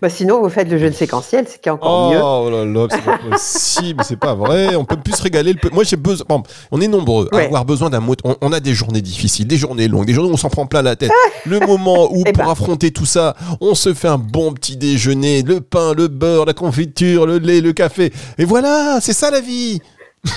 Bah, 0.00 0.08
sinon, 0.08 0.40
vous 0.42 0.48
faites 0.48 0.68
le 0.68 0.78
jeûne 0.78 0.92
séquentiel, 0.92 1.46
ce 1.48 1.58
qui 1.58 1.68
est 1.68 1.72
encore 1.72 2.10
mieux. 2.12 2.20
Oh 2.22 2.48
là 2.50 2.64
là, 2.64 2.86
c'est 2.90 3.04
pas 3.04 3.18
possible, 3.18 4.02
c'est 4.06 4.18
pas 4.18 4.34
vrai. 4.34 4.76
On 4.76 4.84
peut 4.84 4.96
plus 4.96 5.14
se 5.14 5.22
régaler. 5.22 5.52
le 5.52 5.70
Moi, 5.70 5.84
j'ai 5.84 5.96
besoin. 5.96 6.26
bon, 6.28 6.42
on 6.70 6.80
est 6.80 6.88
nombreux 6.88 7.28
à 7.32 7.38
avoir 7.38 7.64
besoin 7.64 7.90
d'un 7.90 8.00
mot. 8.00 8.14
On, 8.24 8.36
on 8.40 8.52
a 8.52 8.60
des 8.60 8.74
journées 8.74 9.00
difficiles, 9.02 9.46
des 9.46 9.56
journées 9.56 9.88
longues, 9.88 10.06
des 10.06 10.12
journées 10.14 10.30
où 10.30 10.34
on 10.34 10.38
s'en 10.38 10.50
prend 10.50 10.66
plein 10.66 10.82
la 10.82 10.96
tête. 10.96 11.10
Le 11.46 11.60
moment 11.60 12.08
où, 12.12 12.22
Eh 12.26 12.32
pour 12.32 12.44
ben. 12.44 12.50
affronter 12.50 12.90
tout 12.90 13.06
ça, 13.06 13.34
on 13.60 13.74
se 13.74 13.94
fait 13.94 14.08
un 14.08 14.18
bon 14.18 14.52
petit 14.52 14.76
déjeuner, 14.76 15.42
le 15.42 15.60
pain, 15.60 15.94
le 15.94 16.08
beurre, 16.08 16.44
la 16.44 16.52
confiture, 16.54 17.26
le 17.26 17.38
lait, 17.38 17.60
le 17.60 17.72
café. 17.72 18.12
Et 18.38 18.44
voilà, 18.44 18.98
c'est 19.00 19.12
ça 19.12 19.30
la 19.30 19.40
vie. 19.40 19.80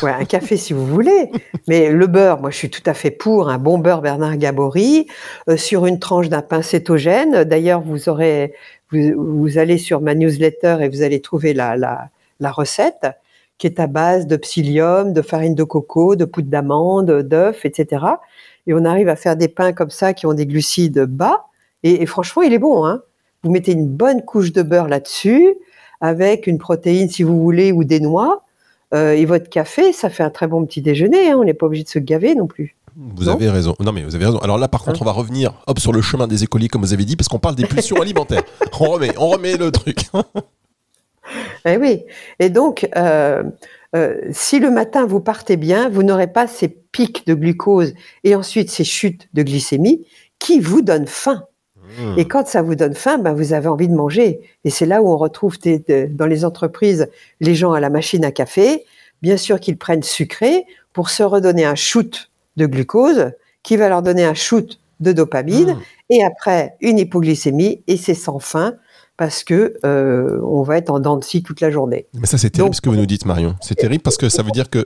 Ouais, 0.01 0.11
un 0.11 0.25
café 0.25 0.57
si 0.57 0.73
vous 0.73 0.85
voulez. 0.85 1.29
Mais 1.67 1.91
le 1.91 2.07
beurre, 2.07 2.39
moi 2.39 2.51
je 2.51 2.57
suis 2.57 2.69
tout 2.69 2.83
à 2.85 2.93
fait 2.93 3.11
pour 3.11 3.49
un 3.49 3.57
bon 3.57 3.77
beurre 3.77 4.01
Bernard 4.01 4.37
Gabory 4.37 5.07
euh, 5.49 5.57
sur 5.57 5.85
une 5.85 5.99
tranche 5.99 6.29
d'un 6.29 6.41
pain 6.41 6.61
cétogène. 6.61 7.43
D'ailleurs, 7.43 7.81
vous 7.81 8.09
aurez, 8.09 8.53
vous, 8.91 9.13
vous 9.17 9.57
allez 9.57 9.77
sur 9.77 10.01
ma 10.01 10.15
newsletter 10.15 10.77
et 10.81 10.89
vous 10.89 11.01
allez 11.01 11.21
trouver 11.21 11.53
la, 11.53 11.75
la, 11.75 12.09
la 12.39 12.51
recette 12.51 13.07
qui 13.57 13.67
est 13.67 13.79
à 13.79 13.87
base 13.87 14.27
de 14.27 14.35
psyllium, 14.35 15.13
de 15.13 15.21
farine 15.21 15.55
de 15.55 15.63
coco, 15.63 16.15
de 16.15 16.25
poudre 16.25 16.49
d'amande, 16.49 17.21
d'œufs, 17.21 17.65
etc. 17.65 18.05
Et 18.67 18.73
on 18.73 18.83
arrive 18.83 19.09
à 19.09 19.15
faire 19.15 19.35
des 19.35 19.47
pains 19.47 19.73
comme 19.73 19.89
ça 19.89 20.13
qui 20.13 20.25
ont 20.25 20.33
des 20.33 20.45
glucides 20.45 21.01
bas. 21.05 21.45
Et, 21.83 22.05
franchement, 22.05 22.41
il 22.41 22.53
est 22.53 22.59
bon. 22.59 22.85
Hein 22.85 23.01
vous 23.43 23.51
mettez 23.51 23.73
une 23.73 23.87
bonne 23.87 24.23
couche 24.23 24.53
de 24.53 24.61
beurre 24.61 24.87
là-dessus, 24.87 25.55
avec 26.01 26.47
une 26.47 26.57
protéine 26.57 27.09
si 27.09 27.23
vous 27.23 27.41
voulez, 27.41 27.71
ou 27.71 27.83
des 27.83 27.99
noix. 27.99 28.43
Euh, 28.93 29.13
et 29.13 29.25
votre 29.25 29.49
café, 29.49 29.91
ça 29.93 30.09
fait 30.09 30.23
un 30.23 30.29
très 30.29 30.47
bon 30.47 30.65
petit 30.65 30.81
déjeuner. 30.81 31.31
Hein. 31.31 31.37
on 31.37 31.43
n'est 31.43 31.53
pas 31.53 31.65
obligé 31.65 31.83
de 31.83 31.89
se 31.89 31.99
gaver 31.99 32.35
non 32.35 32.47
plus. 32.47 32.75
Vous 32.95 33.27
avez 33.27 33.49
raison. 33.49 33.75
Non, 33.79 33.91
mais 33.91 34.03
vous 34.03 34.15
avez 34.15 34.25
raison. 34.25 34.37
Alors 34.39 34.57
là, 34.57 34.67
par 34.67 34.83
contre, 34.83 34.97
hein 34.97 35.01
on 35.01 35.05
va 35.05 35.11
revenir 35.11 35.53
hop, 35.65 35.79
sur 35.79 35.91
le 35.91 36.01
chemin 36.01 36.27
des 36.27 36.43
écoliers, 36.43 36.67
comme 36.67 36.81
vous 36.81 36.93
avez 36.93 37.05
dit, 37.05 37.15
parce 37.15 37.27
qu'on 37.27 37.39
parle 37.39 37.55
des 37.55 37.65
pulsions 37.65 37.95
alimentaires. 38.01 38.43
On 38.79 38.91
remet, 38.91 39.13
on 39.17 39.29
remet 39.29 39.57
le 39.57 39.71
truc. 39.71 40.07
Eh 41.65 41.77
oui. 41.77 42.03
Et 42.39 42.49
donc, 42.49 42.89
euh, 42.97 43.43
euh, 43.95 44.17
si 44.31 44.59
le 44.59 44.69
matin 44.69 45.05
vous 45.05 45.21
partez 45.21 45.55
bien, 45.55 45.87
vous 45.87 46.03
n'aurez 46.03 46.27
pas 46.27 46.47
ces 46.47 46.67
pics 46.67 47.25
de 47.25 47.33
glucose 47.33 47.93
et 48.25 48.35
ensuite 48.35 48.69
ces 48.69 48.83
chutes 48.83 49.29
de 49.33 49.43
glycémie 49.43 50.05
qui 50.39 50.59
vous 50.59 50.81
donnent 50.81 51.07
faim. 51.07 51.45
Hmm. 51.97 52.17
Et 52.17 52.25
quand 52.25 52.47
ça 52.47 52.61
vous 52.61 52.75
donne 52.75 52.93
faim, 52.93 53.17
ben 53.17 53.33
vous 53.33 53.53
avez 53.53 53.67
envie 53.67 53.87
de 53.87 53.93
manger. 53.93 54.41
Et 54.63 54.69
c'est 54.69 54.85
là 54.85 55.01
où 55.01 55.09
on 55.09 55.17
retrouve 55.17 55.57
dans 55.59 56.25
les 56.25 56.45
entreprises 56.45 57.09
les 57.39 57.55
gens 57.55 57.73
à 57.73 57.79
la 57.79 57.89
machine 57.89 58.23
à 58.25 58.31
café. 58.31 58.85
Bien 59.21 59.37
sûr 59.37 59.59
qu'ils 59.59 59.77
prennent 59.77 60.03
sucré 60.03 60.65
pour 60.91 61.09
se 61.09 61.23
redonner 61.23 61.65
un 61.65 61.75
shoot 61.75 62.29
de 62.57 62.65
glucose 62.65 63.31
qui 63.63 63.77
va 63.77 63.89
leur 63.89 64.01
donner 64.01 64.25
un 64.25 64.33
shoot 64.33 64.79
de 64.99 65.11
dopamine 65.11 65.73
hmm. 65.73 65.81
et 66.09 66.23
après 66.23 66.75
une 66.81 66.99
hypoglycémie 66.99 67.83
et 67.87 67.97
c'est 67.97 68.13
sans 68.13 68.39
fin 68.39 68.75
parce 69.17 69.43
que 69.43 69.75
euh, 69.85 70.39
on 70.43 70.63
va 70.63 70.77
être 70.77 70.89
en 70.89 70.99
dents 70.99 71.17
de 71.17 71.23
scie 71.23 71.43
toute 71.43 71.61
la 71.61 71.71
journée. 71.71 72.07
Mais 72.13 72.27
ça 72.27 72.37
c'est 72.37 72.49
terrible 72.49 72.75
ce 72.75 72.81
que 72.81 72.89
vous 72.89 72.95
nous 72.95 73.05
dites 73.05 73.25
Marion. 73.25 73.55
C'est 73.61 73.75
terrible 73.75 74.01
parce 74.01 74.17
que 74.17 74.29
ça 74.29 74.43
veut 74.43 74.51
dire 74.51 74.69
que 74.69 74.85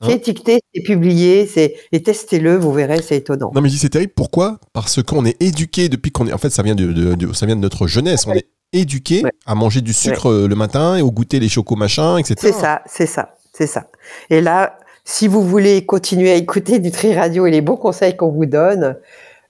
c'est 0.00 0.12
hein 0.12 0.14
étiqueté, 0.14 0.60
c'est 0.74 0.82
publié, 0.82 1.46
c'est 1.46 1.74
et 1.90 2.02
testez-le, 2.02 2.56
vous 2.56 2.72
verrez, 2.72 3.02
c'est 3.02 3.16
étonnant. 3.16 3.50
Non 3.54 3.60
mais 3.60 3.68
je 3.68 3.74
dis 3.74 3.80
c'est 3.80 3.88
terrible. 3.88 4.12
Pourquoi? 4.14 4.58
Parce 4.72 5.02
qu'on 5.02 5.24
est 5.24 5.40
éduqué 5.42 5.88
depuis 5.88 6.12
qu'on 6.12 6.26
est. 6.26 6.32
En 6.32 6.38
fait, 6.38 6.50
ça 6.50 6.62
vient 6.62 6.76
de, 6.76 7.16
ça 7.32 7.46
vient 7.46 7.56
de 7.56 7.60
notre 7.60 7.86
jeunesse. 7.88 8.26
On 8.26 8.34
est 8.34 8.46
éduqué 8.72 9.22
à 9.46 9.54
manger 9.54 9.80
du 9.80 9.92
sucre 9.92 10.30
euh, 10.30 10.48
le 10.48 10.54
matin 10.54 10.96
et 10.96 11.02
au 11.02 11.10
goûter 11.10 11.40
les 11.40 11.48
chocos 11.48 11.74
machin, 11.74 12.18
etc. 12.18 12.36
C'est 12.38 12.52
ça, 12.52 12.82
c'est 12.86 13.06
ça, 13.06 13.34
c'est 13.52 13.66
ça. 13.66 13.86
Et 14.30 14.40
là, 14.40 14.78
si 15.04 15.26
vous 15.26 15.42
voulez 15.42 15.84
continuer 15.84 16.30
à 16.30 16.34
écouter 16.34 16.78
du 16.80 16.90
Tri 16.90 17.14
Radio 17.14 17.46
et 17.46 17.50
les 17.50 17.62
bons 17.62 17.76
conseils 17.76 18.16
qu'on 18.16 18.30
vous 18.30 18.46
donne, 18.46 18.96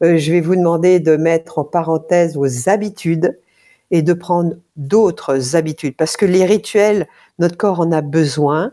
euh, 0.02 0.16
je 0.16 0.32
vais 0.32 0.40
vous 0.40 0.56
demander 0.56 1.00
de 1.00 1.16
mettre 1.16 1.58
en 1.58 1.64
parenthèse 1.64 2.36
vos 2.36 2.68
habitudes 2.68 3.38
et 3.90 4.02
de 4.02 4.12
prendre 4.12 4.54
d'autres 4.76 5.56
habitudes 5.56 5.96
parce 5.96 6.16
que 6.16 6.26
les 6.26 6.44
rituels, 6.44 7.06
notre 7.38 7.56
corps 7.56 7.80
en 7.80 7.90
a 7.92 8.00
besoin 8.00 8.72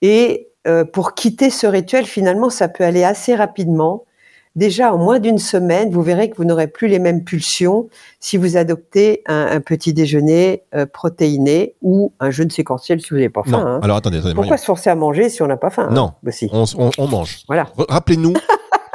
et 0.00 0.48
euh, 0.66 0.84
pour 0.84 1.14
quitter 1.14 1.50
ce 1.50 1.66
rituel, 1.66 2.04
finalement, 2.04 2.50
ça 2.50 2.68
peut 2.68 2.84
aller 2.84 3.04
assez 3.04 3.34
rapidement 3.34 4.04
déjà 4.56 4.92
en 4.92 4.98
moins 4.98 5.18
d'une 5.18 5.38
semaine, 5.38 5.90
vous 5.90 6.02
verrez 6.02 6.30
que 6.30 6.36
vous 6.36 6.44
n'aurez 6.44 6.66
plus 6.66 6.88
les 6.88 6.98
mêmes 6.98 7.24
pulsions 7.24 7.88
si 8.20 8.36
vous 8.36 8.56
adoptez 8.56 9.22
un, 9.26 9.60
petit 9.60 9.92
déjeuner 9.92 10.62
euh, 10.74 10.86
protéiné 10.86 11.74
ou 11.82 12.12
un 12.20 12.30
jeûne 12.30 12.50
séquentiel 12.50 13.00
si 13.00 13.10
vous 13.10 13.16
n'avez 13.16 13.28
pas 13.28 13.42
faim. 13.44 13.50
Non. 13.50 13.66
Hein. 13.66 13.80
Alors 13.82 13.96
attendez, 13.96 14.20
Pourquoi 14.34 14.56
se 14.56 14.64
forcer 14.64 14.90
à 14.90 14.94
manger 14.94 15.28
si 15.28 15.42
on 15.42 15.46
n'a 15.46 15.56
pas 15.56 15.70
faim 15.70 15.88
hein 15.90 15.94
Non, 15.94 16.12
bah, 16.22 16.32
on, 16.98 17.08
mange. 17.08 17.44
Voilà. 17.46 17.68
Rappelez-nous. 17.88 18.34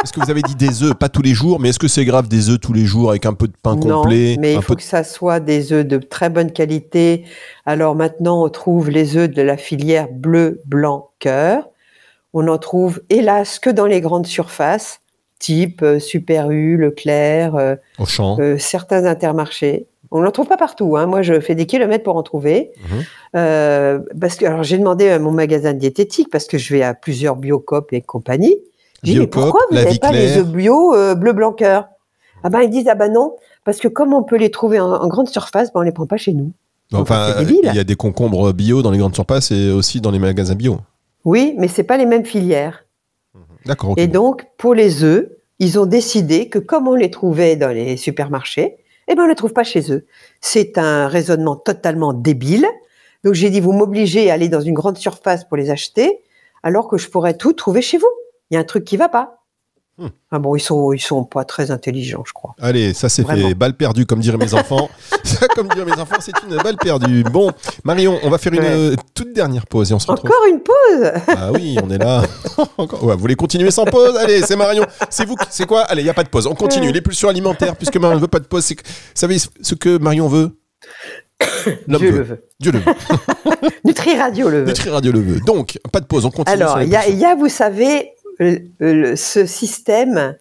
Est-ce 0.03 0.13
que 0.13 0.19
vous 0.19 0.29
avez 0.29 0.43
dit 0.43 0.55
des 0.55 0.83
œufs, 0.83 0.93
pas 0.93 1.09
tous 1.09 1.23
les 1.23 1.33
jours, 1.33 1.59
mais 1.59 1.69
est-ce 1.69 1.79
que 1.79 1.87
c'est 1.87 2.05
grave 2.05 2.27
des 2.27 2.49
œufs 2.49 2.59
tous 2.59 2.73
les 2.73 2.85
jours 2.85 3.09
avec 3.09 3.25
un 3.25 3.33
peu 3.33 3.47
de 3.47 3.53
pain 3.61 3.75
non, 3.75 4.01
complet 4.01 4.35
mais 4.39 4.53
il 4.53 4.61
faut 4.61 4.75
que 4.75 4.83
ça 4.83 5.03
soit 5.03 5.39
des 5.39 5.73
œufs 5.73 5.85
de 5.85 5.97
très 5.97 6.29
bonne 6.29 6.51
qualité. 6.51 7.25
Alors 7.65 7.95
maintenant, 7.95 8.45
on 8.45 8.49
trouve 8.49 8.91
les 8.91 9.17
œufs 9.17 9.29
de 9.29 9.41
la 9.41 9.57
filière 9.57 10.07
bleu, 10.11 10.61
blanc, 10.65 11.09
cœur. 11.19 11.67
On 12.33 12.47
en 12.47 12.59
trouve, 12.59 13.01
hélas, 13.09 13.57
que 13.57 13.71
dans 13.71 13.87
les 13.87 13.99
grandes 13.99 14.27
surfaces 14.27 15.01
type 15.39 15.81
euh, 15.81 15.99
Super 15.99 16.51
U, 16.51 16.77
Leclerc, 16.77 17.55
euh, 17.55 17.75
euh, 18.19 18.57
certains 18.57 19.05
intermarchés. 19.05 19.87
On 20.09 20.21
n'en 20.21 20.31
trouve 20.31 20.47
pas 20.47 20.57
partout. 20.57 20.95
Hein. 20.95 21.05
Moi, 21.05 21.21
je 21.21 21.39
fais 21.39 21.55
des 21.55 21.65
kilomètres 21.65 22.03
pour 22.03 22.15
en 22.15 22.23
trouver. 22.23 22.71
Mhm. 22.89 24.03
parce 24.19 24.35
que, 24.35 24.45
alors, 24.45 24.63
j'ai 24.63 24.77
demandé 24.77 25.09
à 25.09 25.19
mon 25.19 25.31
magasin 25.31 25.73
de 25.73 25.79
diététique 25.79 26.29
parce 26.31 26.45
que 26.45 26.57
je 26.57 26.73
vais 26.73 26.81
à 26.81 26.93
plusieurs 26.93 27.35
Biocop 27.35 27.91
et 27.91 28.01
compagnie. 28.01 28.57
J'ai 29.03 29.13
dit, 29.13 29.19
mais 29.19 29.27
pourquoi 29.27 29.61
vous 29.69 29.75
n'avez 29.75 29.99
pas 29.99 30.11
les 30.11 30.37
œufs 30.37 30.47
bio 30.47 30.95
bleu 31.15 31.33
blanc 31.33 31.53
cœur? 31.53 31.87
Ah 32.43 32.49
ben, 32.49 32.61
ils 32.61 32.69
disent, 32.69 32.87
ah 32.87 32.95
ben 32.95 33.11
non, 33.11 33.35
parce 33.63 33.79
que 33.79 33.87
comme 33.87 34.13
on 34.13 34.23
peut 34.23 34.37
les 34.37 34.51
trouver 34.51 34.79
en, 34.79 35.07
grande 35.07 35.27
surface, 35.27 35.73
ben, 35.73 35.81
on 35.81 35.83
les 35.83 35.91
prend 35.91 36.05
pas 36.05 36.17
chez 36.17 36.33
nous. 36.33 36.51
Enfin, 36.93 37.35
il 37.41 37.75
y 37.75 37.79
a 37.79 37.83
des 37.83 37.95
concombres 37.95 38.53
bio 38.53 38.81
dans 38.81 38.91
les 38.91 38.97
grandes 38.97 39.15
surfaces 39.15 39.51
et 39.51 39.71
aussi 39.71 39.99
dans 39.99 40.11
les 40.11 40.19
magasins 40.19 40.55
bio. 40.55 40.77
Oui, 41.25 41.55
mais 41.57 41.67
c'est 41.67 41.83
pas 41.83 41.97
les 41.97 42.05
mêmes 42.05 42.25
filières. 42.25 42.85
Et 43.97 44.07
donc, 44.07 44.47
pour 44.57 44.73
les 44.73 45.03
œufs, 45.03 45.27
ils 45.59 45.79
ont 45.79 45.85
décidé 45.85 46.49
que 46.49 46.59
comme 46.59 46.87
on 46.87 46.95
les 46.95 47.11
trouvait 47.11 47.55
dans 47.55 47.69
les 47.69 47.97
supermarchés, 47.97 48.77
eh 49.07 49.15
ben 49.15 49.23
on 49.23 49.27
les 49.27 49.35
trouve 49.35 49.53
pas 49.53 49.63
chez 49.63 49.91
eux. 49.91 50.05
C'est 50.41 50.77
un 50.77 51.07
raisonnement 51.07 51.55
totalement 51.55 52.13
débile. 52.13 52.67
Donc 53.23 53.33
j'ai 53.33 53.49
dit, 53.49 53.59
vous 53.59 53.73
m'obligez 53.73 54.29
à 54.29 54.33
aller 54.33 54.49
dans 54.49 54.61
une 54.61 54.73
grande 54.73 54.97
surface 54.97 55.43
pour 55.43 55.57
les 55.57 55.69
acheter, 55.69 56.21
alors 56.63 56.87
que 56.87 56.97
je 56.97 57.09
pourrais 57.09 57.35
tout 57.35 57.53
trouver 57.53 57.81
chez 57.81 57.97
vous. 57.97 58.07
Il 58.49 58.55
y 58.55 58.57
a 58.57 58.59
un 58.59 58.63
truc 58.63 58.85
qui 58.85 58.97
va 58.97 59.09
pas. 59.09 59.37
Hmm. 59.99 60.09
Ah 60.29 60.37
bon, 60.37 60.55
ils 60.55 60.59
sont, 60.59 60.93
ils 60.93 60.99
sont 60.99 61.23
pas 61.23 61.43
très 61.43 61.71
intelligents, 61.71 62.21
je 62.23 62.31
crois. 62.31 62.53
Allez, 62.61 62.93
ça 62.93 63.09
c'est 63.09 63.25
fait. 63.25 63.55
Balle 63.55 63.73
perdue, 63.73 64.05
comme 64.05 64.19
diraient 64.19 64.37
mes 64.37 64.53
enfants. 64.53 64.91
ça, 65.23 65.47
comme 65.47 65.67
diraient 65.69 65.89
mes 65.89 65.99
enfants, 65.99 66.17
c'est 66.19 66.33
une 66.47 66.55
balle 66.57 66.77
perdue. 66.77 67.23
Bon, 67.23 67.51
Marion, 67.83 68.19
on 68.21 68.29
va 68.29 68.37
faire 68.37 68.53
une 68.53 68.95
toute 69.15 69.33
dernière 69.33 69.65
pause 69.65 69.89
et 69.89 69.95
on 69.95 69.99
se 69.99 70.05
retrouve. 70.05 70.29
Encore 70.29 70.45
une 70.51 70.61
pause? 70.61 71.11
Ah 71.29 71.51
oui, 71.51 71.77
on 71.83 71.89
est 71.89 71.97
là. 71.97 72.21
vous 72.77 73.17
voulez 73.17 73.35
continuer 73.35 73.71
sans 73.71 73.85
pause? 73.85 74.15
Allez, 74.17 74.43
c'est 74.43 74.55
Marion. 74.55 74.85
C'est 75.09 75.25
vous, 75.25 75.35
c'est 75.49 75.65
quoi? 75.65 75.81
Allez, 75.81 76.03
il 76.03 76.05
y 76.05 76.11
a 76.11 76.13
pas 76.13 76.23
de 76.23 76.29
pause. 76.29 76.45
On 76.45 76.53
continue. 76.53 76.91
Les 76.91 77.01
pulsions 77.01 77.29
alimentaires, 77.29 77.75
puisque 77.75 77.97
Marion 77.97 78.17
ne 78.17 78.21
veut 78.21 78.27
pas 78.27 78.39
de 78.39 78.45
pause. 78.45 78.69
Vous 78.69 78.75
savez 79.15 79.37
ce 79.39 79.73
que 79.73 79.97
Marion 79.97 80.27
veut? 80.27 80.59
Dieu 81.87 82.11
le 82.11 82.21
veut. 82.21 82.47
Dieu 82.59 82.71
le 82.71 82.79
veut. 82.79 82.93
Nutri 83.83 84.15
Radio 84.17 84.49
le 84.49 84.59
veut. 84.59 84.65
Nutri 84.67 84.89
Radio 84.89 85.11
le 85.11 85.19
veut. 85.19 85.39
Donc, 85.39 85.79
pas 85.91 85.99
de 85.99 86.05
pause, 86.05 86.25
on 86.25 86.31
continue. 86.31 86.61
Alors, 86.61 86.81
il 86.81 86.89
y, 86.89 86.91
y, 86.91 87.25
a, 87.25 87.35
vous 87.35 87.49
savez, 87.49 88.11
ce 88.39 89.45
système 89.45 90.37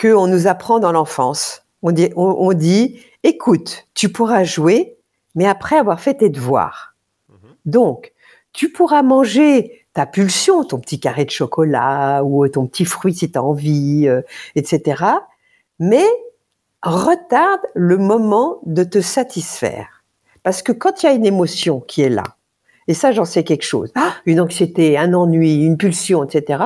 qu'on 0.00 0.26
nous 0.26 0.46
apprend 0.46 0.78
dans 0.78 0.92
l'enfance. 0.92 1.62
On 1.82 1.92
dit, 1.92 2.10
on, 2.16 2.52
dit, 2.52 3.00
écoute, 3.22 3.86
tu 3.94 4.10
pourras 4.10 4.44
jouer, 4.44 4.96
mais 5.34 5.46
après 5.46 5.76
avoir 5.76 6.00
fait 6.00 6.14
tes 6.14 6.30
devoirs. 6.30 6.94
Mhm. 7.28 7.36
Donc, 7.66 8.12
tu 8.52 8.70
pourras 8.70 9.02
manger 9.02 9.86
ta 9.92 10.06
pulsion, 10.06 10.64
ton 10.64 10.78
petit 10.78 10.98
carré 10.98 11.24
de 11.24 11.30
chocolat 11.30 12.22
ou 12.24 12.46
ton 12.48 12.66
petit 12.66 12.84
fruit 12.84 13.14
si 13.14 13.30
tu 13.30 13.38
as 13.38 13.42
envie, 13.42 14.08
euh, 14.08 14.22
etc. 14.56 15.04
Mais 15.78 16.06
retarde 16.82 17.60
le 17.74 17.96
moment 17.96 18.58
de 18.66 18.84
te 18.84 19.00
satisfaire. 19.00 20.04
Parce 20.42 20.62
que 20.62 20.72
quand 20.72 21.02
il 21.02 21.06
y 21.06 21.08
a 21.08 21.12
une 21.12 21.24
émotion 21.24 21.80
qui 21.80 22.02
est 22.02 22.10
là, 22.10 22.24
et 22.86 22.94
ça 22.94 23.12
j'en 23.12 23.24
sais 23.24 23.44
quelque 23.44 23.64
chose, 23.64 23.90
ah, 23.94 24.14
une 24.26 24.40
anxiété, 24.40 24.98
un 24.98 25.14
ennui, 25.14 25.64
une 25.64 25.78
pulsion, 25.78 26.24
etc., 26.24 26.62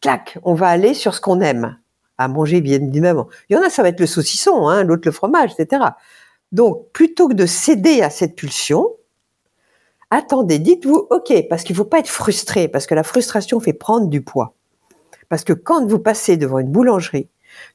clac, 0.00 0.38
on 0.42 0.54
va 0.54 0.68
aller 0.68 0.94
sur 0.94 1.14
ce 1.14 1.20
qu'on 1.20 1.40
aime 1.40 1.78
à 2.18 2.28
manger 2.28 2.60
bien 2.60 2.80
évidemment. 2.80 3.28
Il 3.48 3.56
y 3.56 3.58
en 3.58 3.62
a, 3.62 3.70
ça 3.70 3.82
va 3.82 3.88
être 3.88 4.00
le 4.00 4.06
saucisson, 4.06 4.68
hein, 4.68 4.84
l'autre 4.84 5.02
le 5.04 5.12
fromage, 5.12 5.52
etc. 5.58 5.84
Donc, 6.52 6.90
plutôt 6.92 7.28
que 7.28 7.34
de 7.34 7.46
céder 7.46 8.02
à 8.02 8.10
cette 8.10 8.36
pulsion, 8.36 8.88
attendez, 10.10 10.58
dites-vous, 10.58 11.08
ok, 11.10 11.48
parce 11.48 11.62
qu'il 11.62 11.74
ne 11.74 11.78
faut 11.78 11.84
pas 11.84 11.98
être 11.98 12.08
frustré, 12.08 12.68
parce 12.68 12.86
que 12.86 12.94
la 12.94 13.02
frustration 13.02 13.60
fait 13.60 13.72
prendre 13.72 14.08
du 14.08 14.22
poids. 14.22 14.54
Parce 15.28 15.44
que 15.44 15.52
quand 15.52 15.84
vous 15.86 15.98
passez 15.98 16.36
devant 16.36 16.58
une 16.58 16.70
boulangerie, 16.70 17.28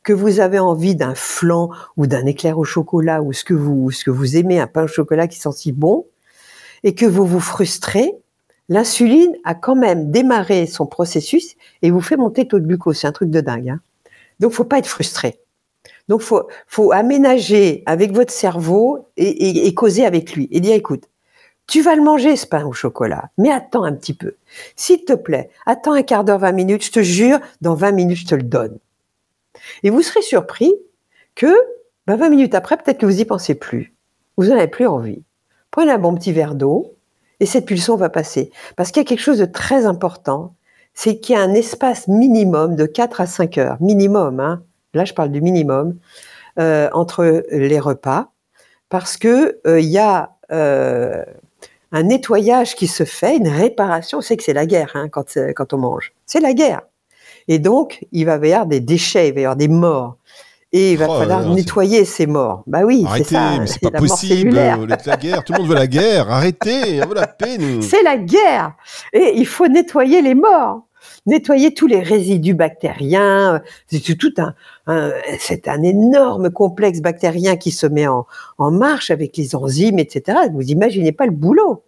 que 0.03 0.13
vous 0.13 0.39
avez 0.39 0.59
envie 0.59 0.95
d'un 0.95 1.15
flan 1.15 1.69
ou 1.97 2.07
d'un 2.07 2.25
éclair 2.25 2.57
au 2.57 2.63
chocolat 2.63 3.21
ou 3.21 3.33
ce 3.33 3.43
que 3.43 3.53
vous, 3.53 3.91
ce 3.91 4.03
que 4.03 4.11
vous 4.11 4.37
aimez, 4.37 4.59
un 4.59 4.67
pain 4.67 4.83
au 4.83 4.87
chocolat 4.87 5.27
qui 5.27 5.39
sent 5.39 5.51
si 5.53 5.71
bon, 5.71 6.05
et 6.83 6.95
que 6.95 7.05
vous 7.05 7.25
vous 7.25 7.39
frustrez, 7.39 8.13
l'insuline 8.71 9.35
a 9.43 9.53
quand 9.53 9.75
même 9.75 10.11
démarré 10.11 10.65
son 10.65 10.85
processus 10.85 11.57
et 11.81 11.91
vous 11.91 11.99
fait 11.99 12.15
monter 12.15 12.43
le 12.43 12.47
taux 12.47 12.59
de 12.59 12.65
glucose. 12.65 12.99
C'est 12.99 13.07
un 13.07 13.11
truc 13.11 13.29
de 13.29 13.41
dingue. 13.41 13.67
Hein 13.67 13.81
Donc, 14.39 14.53
faut 14.53 14.63
pas 14.63 14.77
être 14.77 14.87
frustré. 14.87 15.41
Donc, 16.07 16.21
faut, 16.21 16.47
faut 16.67 16.93
aménager 16.93 17.83
avec 17.85 18.13
votre 18.13 18.31
cerveau 18.31 19.09
et, 19.17 19.73
causer 19.73 20.05
avec 20.05 20.33
lui 20.33 20.47
et 20.51 20.61
dire, 20.61 20.73
écoute, 20.73 21.03
tu 21.67 21.81
vas 21.81 21.95
le 21.95 22.01
manger 22.01 22.37
ce 22.37 22.47
pain 22.47 22.65
au 22.65 22.71
chocolat, 22.71 23.29
mais 23.37 23.51
attends 23.51 23.83
un 23.83 23.93
petit 23.93 24.13
peu. 24.13 24.35
S'il 24.77 25.03
te 25.03 25.13
plaît, 25.13 25.49
attends 25.65 25.91
un 25.91 26.03
quart 26.03 26.23
d'heure, 26.23 26.39
20 26.39 26.53
minutes, 26.53 26.85
je 26.85 26.91
te 26.91 27.01
jure, 27.01 27.39
dans 27.59 27.75
20 27.75 27.91
minutes, 27.91 28.19
je 28.19 28.27
te 28.27 28.35
le 28.35 28.43
donne. 28.43 28.77
Et 29.83 29.89
vous 29.89 30.01
serez 30.01 30.21
surpris 30.21 30.71
que 31.35 31.53
20 32.07 32.15
ben, 32.15 32.29
minutes 32.29 32.55
après, 32.55 32.77
peut-être 32.77 32.99
que 32.99 33.05
vous 33.05 33.19
y 33.19 33.25
pensez 33.25 33.53
plus. 33.53 33.93
Vous 34.37 34.45
n'en 34.45 34.55
avez 34.55 34.67
plus 34.69 34.87
envie. 34.87 35.23
Prenez 35.71 35.91
un 35.91 35.97
bon 35.97 36.15
petit 36.15 36.31
verre 36.31 36.55
d'eau, 36.55 36.95
et 37.41 37.45
cette 37.47 37.65
pulsion 37.65 37.97
va 37.97 38.09
passer. 38.09 38.51
Parce 38.77 38.91
qu'il 38.91 39.01
y 39.01 39.05
a 39.05 39.09
quelque 39.09 39.19
chose 39.19 39.39
de 39.39 39.45
très 39.45 39.85
important, 39.85 40.53
c'est 40.93 41.19
qu'il 41.19 41.35
y 41.35 41.37
a 41.37 41.41
un 41.41 41.53
espace 41.53 42.07
minimum 42.07 42.75
de 42.75 42.85
4 42.85 43.19
à 43.19 43.25
5 43.25 43.57
heures, 43.57 43.77
minimum, 43.81 44.39
hein, 44.39 44.63
là 44.93 45.05
je 45.05 45.13
parle 45.13 45.31
du 45.31 45.41
minimum, 45.41 45.97
euh, 46.59 46.89
entre 46.93 47.43
les 47.51 47.79
repas, 47.79 48.29
parce 48.89 49.17
que 49.17 49.59
euh, 49.65 49.79
il 49.79 49.89
y 49.89 49.97
a 49.97 50.35
euh, 50.51 51.23
un 51.91 52.03
nettoyage 52.03 52.75
qui 52.75 52.87
se 52.87 53.05
fait, 53.05 53.37
une 53.37 53.47
réparation. 53.47 54.21
C'est 54.21 54.37
que 54.37 54.43
c'est 54.43 54.53
la 54.53 54.65
guerre 54.65 54.91
hein, 54.93 55.09
quand, 55.09 55.37
quand 55.55 55.73
on 55.73 55.77
mange. 55.77 56.13
C'est 56.25 56.41
la 56.41 56.53
guerre. 56.53 56.81
Et 57.47 57.57
donc, 57.57 58.05
il 58.11 58.25
va 58.25 58.35
y 58.35 58.53
avoir 58.53 58.67
des 58.67 58.81
déchets, 58.81 59.29
il 59.29 59.33
va 59.33 59.39
y 59.39 59.45
avoir 59.45 59.55
des 59.55 59.67
morts. 59.67 60.17
Et 60.73 60.93
il 60.93 60.97
va 60.97 61.07
Oh 61.09 61.19
falloir 61.19 61.45
nettoyer 61.53 62.05
ces 62.05 62.27
morts. 62.27 62.63
Bah 62.65 62.83
oui, 62.85 63.01
c'est 63.01 63.07
Arrêtez, 63.09 63.35
ça. 63.35 63.57
mais 63.59 63.67
c'est 63.67 63.79
pas 63.81 63.91
possible. 63.91 64.57
euh, 64.57 64.87
La 65.05 65.17
guerre, 65.17 65.43
tout 65.43 65.51
le 65.53 65.59
monde 65.59 65.67
veut 65.67 65.75
la 65.75 65.87
guerre. 65.87 66.31
Arrêtez, 66.31 67.03
on 67.03 67.07
veut 67.07 67.15
la 67.15 67.27
paix, 67.27 67.57
nous. 67.57 67.81
C'est 67.81 68.03
la 68.03 68.15
guerre. 68.17 68.75
Et 69.11 69.33
il 69.35 69.45
faut 69.45 69.67
nettoyer 69.67 70.21
les 70.21 70.33
morts. 70.35 70.83
Nettoyer 71.25 71.73
tous 71.73 71.87
les 71.87 71.99
résidus 71.99 72.53
bactériens. 72.53 73.61
C'est 73.87 74.17
tout 74.17 74.33
un, 74.37 74.53
un- 74.87 75.11
c'est 75.39 75.67
un 75.67 75.83
énorme 75.83 76.49
complexe 76.51 77.01
bactérien 77.01 77.57
qui 77.57 77.71
se 77.71 77.85
met 77.85 78.07
en, 78.07 78.25
en 78.57 78.71
marche 78.71 79.11
avec 79.11 79.35
les 79.35 79.55
enzymes, 79.55 79.99
etc. 79.99 80.37
Vous 80.53 80.61
imaginez 80.69 81.11
pas 81.11 81.25
le 81.25 81.31
boulot. 81.33 81.83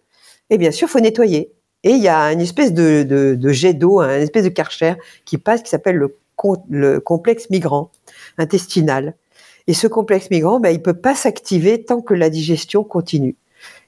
Et 0.50 0.58
bien 0.58 0.70
sûr, 0.72 0.88
faut 0.88 1.00
nettoyer. 1.00 1.52
Et 1.84 1.90
il 1.92 2.02
y 2.02 2.08
a 2.08 2.32
une 2.32 2.40
espèce 2.40 2.72
de, 2.74 3.02
de, 3.02 3.34
de 3.34 3.48
jet 3.50 3.72
d'eau, 3.72 4.00
un 4.00 4.18
espèce 4.20 4.44
de 4.44 4.48
karcher 4.50 4.94
qui 5.24 5.38
passe, 5.38 5.62
qui 5.62 5.70
s'appelle 5.70 5.96
le 5.96 7.00
complexe 7.00 7.48
migrant 7.50 7.90
intestinal. 8.38 9.14
Et 9.66 9.74
ce 9.74 9.86
complexe 9.86 10.30
migrant, 10.30 10.60
ben, 10.60 10.70
il 10.70 10.82
peut 10.82 10.94
pas 10.94 11.14
s'activer 11.14 11.84
tant 11.84 12.00
que 12.00 12.14
la 12.14 12.30
digestion 12.30 12.84
continue. 12.84 13.36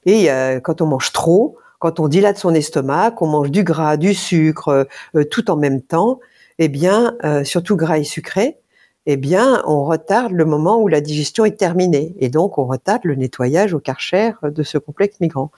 Et 0.05 0.31
euh, 0.31 0.59
quand 0.59 0.81
on 0.81 0.87
mange 0.87 1.11
trop, 1.11 1.57
quand 1.79 1.99
on 1.99 2.07
dilate 2.07 2.37
son 2.37 2.53
estomac, 2.53 3.11
qu'on 3.11 3.27
mange 3.27 3.51
du 3.51 3.63
gras, 3.63 3.97
du 3.97 4.13
sucre, 4.13 4.87
euh, 5.15 5.23
tout 5.25 5.51
en 5.51 5.55
même 5.55 5.81
temps, 5.81 6.19
eh 6.59 6.69
bien, 6.69 7.15
euh, 7.23 7.43
surtout 7.43 7.75
gras 7.75 7.99
et 7.99 8.03
sucré, 8.03 8.57
eh 9.05 9.15
bien, 9.15 9.61
on 9.65 9.85
retarde 9.85 10.33
le 10.33 10.43
moment 10.43 10.81
où 10.81 10.87
la 10.87 10.99
digestion 10.99 11.45
est 11.45 11.57
terminée. 11.57 12.15
Et 12.19 12.29
donc, 12.29 12.57
on 12.57 12.65
retarde 12.65 13.05
le 13.05 13.15
nettoyage 13.15 13.73
au 13.73 13.79
karcher 13.79 14.31
de 14.43 14.63
ce 14.63 14.77
complexe 14.77 15.19
migrant. 15.21 15.51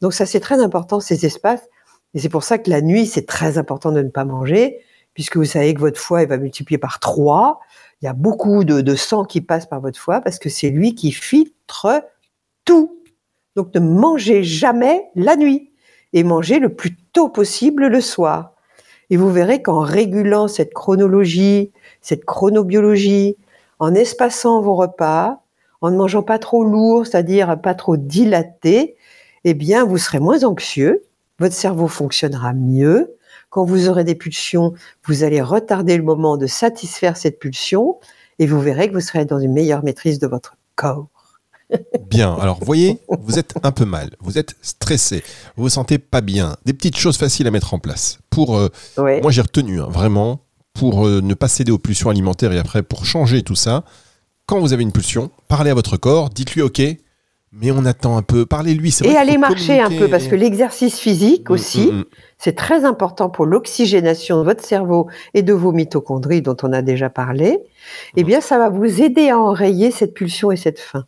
Donc, 0.00 0.12
ça, 0.12 0.26
c'est 0.26 0.40
très 0.40 0.60
important, 0.60 0.98
ces 0.98 1.24
espaces. 1.24 1.68
Et 2.14 2.18
c'est 2.18 2.28
pour 2.28 2.42
ça 2.42 2.58
que 2.58 2.70
la 2.70 2.80
nuit, 2.80 3.06
c'est 3.06 3.26
très 3.26 3.58
important 3.58 3.92
de 3.92 4.02
ne 4.02 4.08
pas 4.08 4.24
manger, 4.24 4.80
puisque 5.16 5.38
vous 5.38 5.46
savez 5.46 5.72
que 5.72 5.80
votre 5.80 5.98
foie, 5.98 6.20
il 6.20 6.28
va 6.28 6.36
multiplier 6.36 6.76
par 6.76 7.00
trois. 7.00 7.60
Il 8.02 8.04
y 8.04 8.08
a 8.08 8.12
beaucoup 8.12 8.64
de, 8.64 8.94
sang 8.94 9.24
qui 9.24 9.40
passe 9.40 9.64
par 9.64 9.80
votre 9.80 9.98
foie, 9.98 10.20
parce 10.20 10.38
que 10.38 10.50
c'est 10.50 10.68
lui 10.68 10.94
qui 10.94 11.10
filtre 11.10 12.04
tout. 12.66 13.00
Donc, 13.56 13.74
ne 13.74 13.80
mangez 13.80 14.44
jamais 14.44 15.06
la 15.14 15.36
nuit 15.36 15.72
et 16.12 16.22
mangez 16.22 16.58
le 16.58 16.74
plus 16.74 16.94
tôt 17.14 17.30
possible 17.30 17.86
le 17.86 18.02
soir. 18.02 18.52
Et 19.08 19.16
vous 19.16 19.30
verrez 19.30 19.62
qu'en 19.62 19.80
régulant 19.80 20.48
cette 20.48 20.74
chronologie, 20.74 21.72
cette 22.02 22.26
chronobiologie, 22.26 23.38
en 23.78 23.94
espaçant 23.94 24.60
vos 24.60 24.74
repas, 24.74 25.40
en 25.80 25.90
ne 25.90 25.96
mangeant 25.96 26.22
pas 26.22 26.38
trop 26.38 26.62
lourd, 26.62 27.06
c'est-à-dire 27.06 27.58
pas 27.62 27.74
trop 27.74 27.96
dilaté, 27.96 28.96
eh 29.44 29.54
bien, 29.54 29.86
vous 29.86 29.96
serez 29.96 30.20
moins 30.20 30.44
anxieux, 30.44 31.04
votre 31.38 31.54
cerveau 31.54 31.88
fonctionnera 31.88 32.52
mieux. 32.52 33.16
Quand 33.56 33.64
vous 33.64 33.88
aurez 33.88 34.04
des 34.04 34.14
pulsions, 34.14 34.74
vous 35.06 35.24
allez 35.24 35.40
retarder 35.40 35.96
le 35.96 36.02
moment 36.02 36.36
de 36.36 36.46
satisfaire 36.46 37.16
cette 37.16 37.38
pulsion 37.38 37.96
et 38.38 38.46
vous 38.46 38.60
verrez 38.60 38.86
que 38.90 38.92
vous 38.92 39.00
serez 39.00 39.24
dans 39.24 39.38
une 39.38 39.54
meilleure 39.54 39.82
maîtrise 39.82 40.18
de 40.18 40.26
votre 40.26 40.58
corps. 40.74 41.06
Bien. 42.10 42.34
Alors, 42.34 42.62
voyez, 42.62 42.98
vous 43.18 43.38
êtes 43.38 43.54
un 43.62 43.72
peu 43.72 43.86
mal. 43.86 44.10
Vous 44.20 44.36
êtes 44.36 44.56
stressé. 44.60 45.24
Vous 45.56 45.62
vous 45.62 45.68
sentez 45.70 45.96
pas 45.96 46.20
bien. 46.20 46.56
Des 46.66 46.74
petites 46.74 46.98
choses 46.98 47.16
faciles 47.16 47.46
à 47.46 47.50
mettre 47.50 47.72
en 47.72 47.78
place. 47.78 48.18
Pour, 48.28 48.58
euh, 48.58 48.68
Ouais. 48.98 49.22
moi, 49.22 49.30
j'ai 49.30 49.40
retenu, 49.40 49.80
hein, 49.80 49.88
vraiment, 49.88 50.40
pour 50.74 51.06
euh, 51.06 51.22
ne 51.22 51.32
pas 51.32 51.48
céder 51.48 51.72
aux 51.72 51.78
pulsions 51.78 52.10
alimentaires 52.10 52.52
et 52.52 52.58
après, 52.58 52.82
pour 52.82 53.06
changer 53.06 53.42
tout 53.42 53.56
ça, 53.56 53.84
quand 54.44 54.60
vous 54.60 54.74
avez 54.74 54.82
une 54.82 54.92
pulsion, 54.92 55.30
parlez 55.48 55.70
à 55.70 55.74
votre 55.74 55.96
corps, 55.96 56.28
dites-lui 56.28 56.60
OK, 56.60 56.82
mais 57.60 57.70
on 57.70 57.84
attend 57.84 58.16
un 58.16 58.22
peu. 58.22 58.46
Parlez-lui. 58.46 58.90
vrai 58.90 59.08
Et 59.10 59.16
allez 59.16 59.34
faut 59.34 59.40
marcher 59.40 59.80
un 59.80 59.90
peu 59.90 60.08
parce 60.08 60.26
que 60.26 60.34
l'exercice 60.34 60.98
physique 60.98 61.46
Mm, 61.48 61.52
aussi, 61.52 61.86
mm, 61.86 61.98
mm. 61.98 62.04
C'est 62.38 62.54
très 62.54 62.84
important 62.84 63.30
pour 63.30 63.46
l'oxygénation 63.46 64.38
de 64.38 64.44
votre 64.44 64.64
cerveau 64.64 65.08
et 65.32 65.42
de 65.42 65.52
vos 65.52 65.72
mitochondries 65.72 66.42
dont 66.42 66.56
on 66.62 66.72
a 66.72 66.82
déjà 66.82 67.08
parlé. 67.08 67.60
Eh 68.16 68.24
bien, 68.24 68.40
ça 68.40 68.58
va 68.58 68.68
vous 68.68 69.02
aider 69.02 69.30
à 69.30 69.38
enrayer 69.38 69.90
cette 69.90 70.12
pulsion 70.12 70.50
et 70.50 70.56
cette 70.56 70.78
faim. 70.78 71.06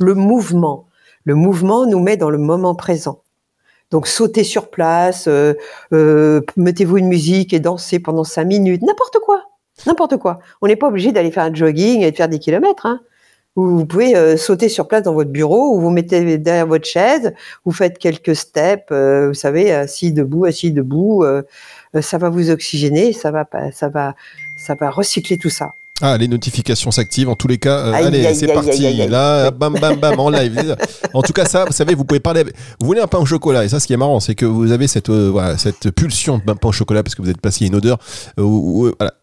Le 0.00 0.14
mouvement. 0.14 0.86
Le 1.24 1.34
mouvement 1.34 1.86
nous 1.86 2.00
met 2.00 2.16
dans 2.16 2.30
le 2.30 2.38
moment 2.38 2.74
présent. 2.74 3.22
Donc, 3.92 4.08
sautez 4.08 4.42
sur 4.42 4.70
place, 4.70 5.28
euh, 5.28 5.54
euh, 5.92 6.40
mettez-vous 6.56 6.98
une 6.98 7.06
musique 7.06 7.52
et 7.52 7.60
dansez 7.60 8.00
pendant 8.00 8.24
cinq 8.24 8.46
minutes, 8.46 8.82
n'importe 8.82 9.18
quoi. 9.24 9.44
N'importe 9.86 10.16
quoi. 10.16 10.40
On 10.62 10.66
n'est 10.66 10.76
pas 10.76 10.88
obligé 10.88 11.12
d'aller 11.12 11.30
faire 11.30 11.44
un 11.44 11.54
jogging 11.54 12.02
et 12.02 12.10
de 12.10 12.16
faire 12.16 12.28
des 12.28 12.40
kilomètres. 12.40 12.86
Hein. 12.86 13.00
Vous, 13.56 13.78
vous 13.78 13.86
pouvez 13.86 14.14
euh, 14.14 14.36
sauter 14.36 14.68
sur 14.68 14.86
place 14.86 15.02
dans 15.02 15.14
votre 15.14 15.30
bureau 15.30 15.74
ou 15.74 15.80
vous 15.80 15.90
mettez 15.90 16.38
derrière 16.38 16.66
votre 16.66 16.86
chaise, 16.86 17.32
vous 17.64 17.72
faites 17.72 17.98
quelques 17.98 18.36
steps, 18.36 18.84
euh, 18.92 19.28
vous 19.28 19.34
savez, 19.34 19.72
assis 19.72 20.12
debout, 20.12 20.44
assis 20.44 20.70
debout. 20.70 21.24
euh, 21.24 21.42
ça 22.00 22.18
va 22.18 22.28
vous 22.28 22.50
oxygéner, 22.50 23.12
ça 23.14 23.30
va, 23.30 23.46
ça 23.72 23.88
va, 23.88 24.14
ça 24.58 24.74
va 24.74 24.90
recycler 24.90 25.38
tout 25.38 25.48
ça. 25.50 25.72
Ah, 26.02 26.18
les 26.18 26.28
notifications 26.28 26.90
s'activent. 26.90 27.30
En 27.30 27.36
tous 27.36 27.48
les 27.48 27.56
cas, 27.56 27.78
euh, 27.86 27.92
Aïe, 27.94 28.04
allez, 28.04 28.34
c'est 28.34 28.48
parti. 28.52 28.68
aïe, 28.70 28.86
aïe, 28.86 29.02
aïe. 29.02 29.08
Là, 29.08 29.50
bam, 29.50 29.72
bam, 29.80 29.96
bam, 29.96 30.20
en 30.20 30.28
live. 30.28 30.76
En 31.14 31.22
tout 31.22 31.32
cas, 31.32 31.46
ça, 31.46 31.64
vous 31.64 31.72
savez, 31.72 31.94
vous 31.94 32.04
pouvez 32.04 32.20
parler. 32.20 32.44
Vous 32.78 32.86
voulez 32.86 33.00
un 33.00 33.06
pain 33.06 33.16
au 33.16 33.24
chocolat, 33.24 33.64
et 33.64 33.70
ça, 33.70 33.80
ce 33.80 33.86
qui 33.86 33.94
est 33.94 33.96
marrant, 33.96 34.20
c'est 34.20 34.34
que 34.34 34.44
vous 34.44 34.72
avez 34.72 34.88
cette, 34.88 35.08
euh, 35.08 35.30
voilà, 35.32 35.56
cette 35.56 35.90
pulsion 35.92 36.36
de 36.36 36.42
pain 36.42 36.68
au 36.68 36.72
chocolat 36.72 37.02
parce 37.02 37.14
que 37.14 37.22
vous 37.22 37.30
êtes 37.30 37.40
passé 37.40 37.64
à 37.64 37.68
une 37.68 37.76
odeur. 37.76 37.96
euh, 38.38 38.42
où- 38.42 38.88
où, 38.88 38.92
voilà. 38.98 39.14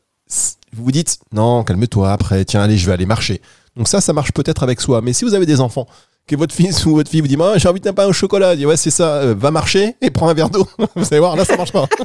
Vous 0.76 0.86
vous 0.86 0.92
dites, 0.92 1.20
non, 1.32 1.64
calme-toi. 1.64 2.12
Après, 2.12 2.44
tiens, 2.44 2.64
allez, 2.64 2.78
je 2.78 2.88
vais 2.88 2.94
aller 2.94 3.06
marcher. 3.06 3.40
Donc 3.76 3.88
ça, 3.88 4.02
ça 4.02 4.14
marche 4.14 4.32
peut-être 4.32 4.64
avec 4.64 4.82
soi. 4.82 5.02
Mais 5.02 5.14
si 5.14 5.26
vous 5.26 5.34
avez 5.34 5.46
des 5.46 5.62
enfants, 5.62 5.88
que 6.28 6.36
votre 6.36 6.56
fils 6.56 6.86
ou 6.86 6.96
votre 6.96 7.10
fille 7.10 7.22
vous 7.22 7.28
dit, 7.28 7.38
j'ai 7.58 7.68
envie 7.68 7.82
d'un 7.82 7.94
pain 7.94 8.08
au 8.08 8.14
chocolat, 8.14 8.56
dit, 8.56 8.66
ouais, 8.66 8.78
c'est 8.78 8.92
ça, 8.92 9.16
euh, 9.16 9.36
va 9.38 9.52
marcher 9.52 9.96
et 10.02 10.10
prends 10.10 10.30
un 10.30 10.34
verre 10.34 10.50
d'eau. 10.50 10.68
vous 10.96 11.06
allez 11.12 11.20
voir, 11.20 11.36
là, 11.36 11.46
ça 11.46 11.58
marche 11.58 11.74
pas. 11.74 11.88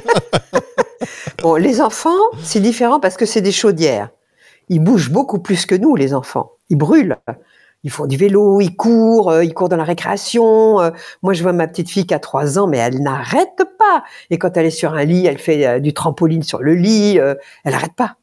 Bon, 1.41 1.55
les 1.55 1.79
enfants, 1.79 2.09
c'est 2.43 2.59
différent 2.59 2.99
parce 2.99 3.15
que 3.15 3.25
c'est 3.25 3.39
des 3.39 3.53
chaudières. 3.53 4.09
Ils 4.67 4.79
bougent 4.79 5.09
beaucoup 5.09 5.39
plus 5.39 5.65
que 5.65 5.73
nous, 5.73 5.95
les 5.95 6.13
enfants. 6.13 6.51
Ils 6.69 6.75
brûlent. 6.75 7.15
Ils 7.85 7.89
font 7.89 8.07
du 8.07 8.17
vélo, 8.17 8.59
ils 8.59 8.75
courent, 8.75 9.29
euh, 9.31 9.45
ils 9.45 9.53
courent 9.53 9.69
dans 9.69 9.77
la 9.77 9.85
récréation. 9.85 10.81
Euh, 10.81 10.91
Moi, 11.23 11.31
je 11.31 11.41
vois 11.41 11.53
ma 11.53 11.67
petite 11.67 11.89
fille 11.89 12.05
qui 12.05 12.13
a 12.13 12.19
trois 12.19 12.59
ans, 12.59 12.67
mais 12.67 12.77
elle 12.77 13.01
n'arrête 13.01 13.63
pas. 13.77 14.03
Et 14.29 14.37
quand 14.37 14.57
elle 14.57 14.65
est 14.65 14.69
sur 14.69 14.93
un 14.93 15.05
lit, 15.05 15.25
elle 15.27 15.37
fait 15.37 15.79
du 15.79 15.93
trampoline 15.93 16.43
sur 16.43 16.61
le 16.61 16.75
lit. 16.75 17.15
elle 17.15 17.37
n'arrête 17.71 17.95
pas. 17.95 18.17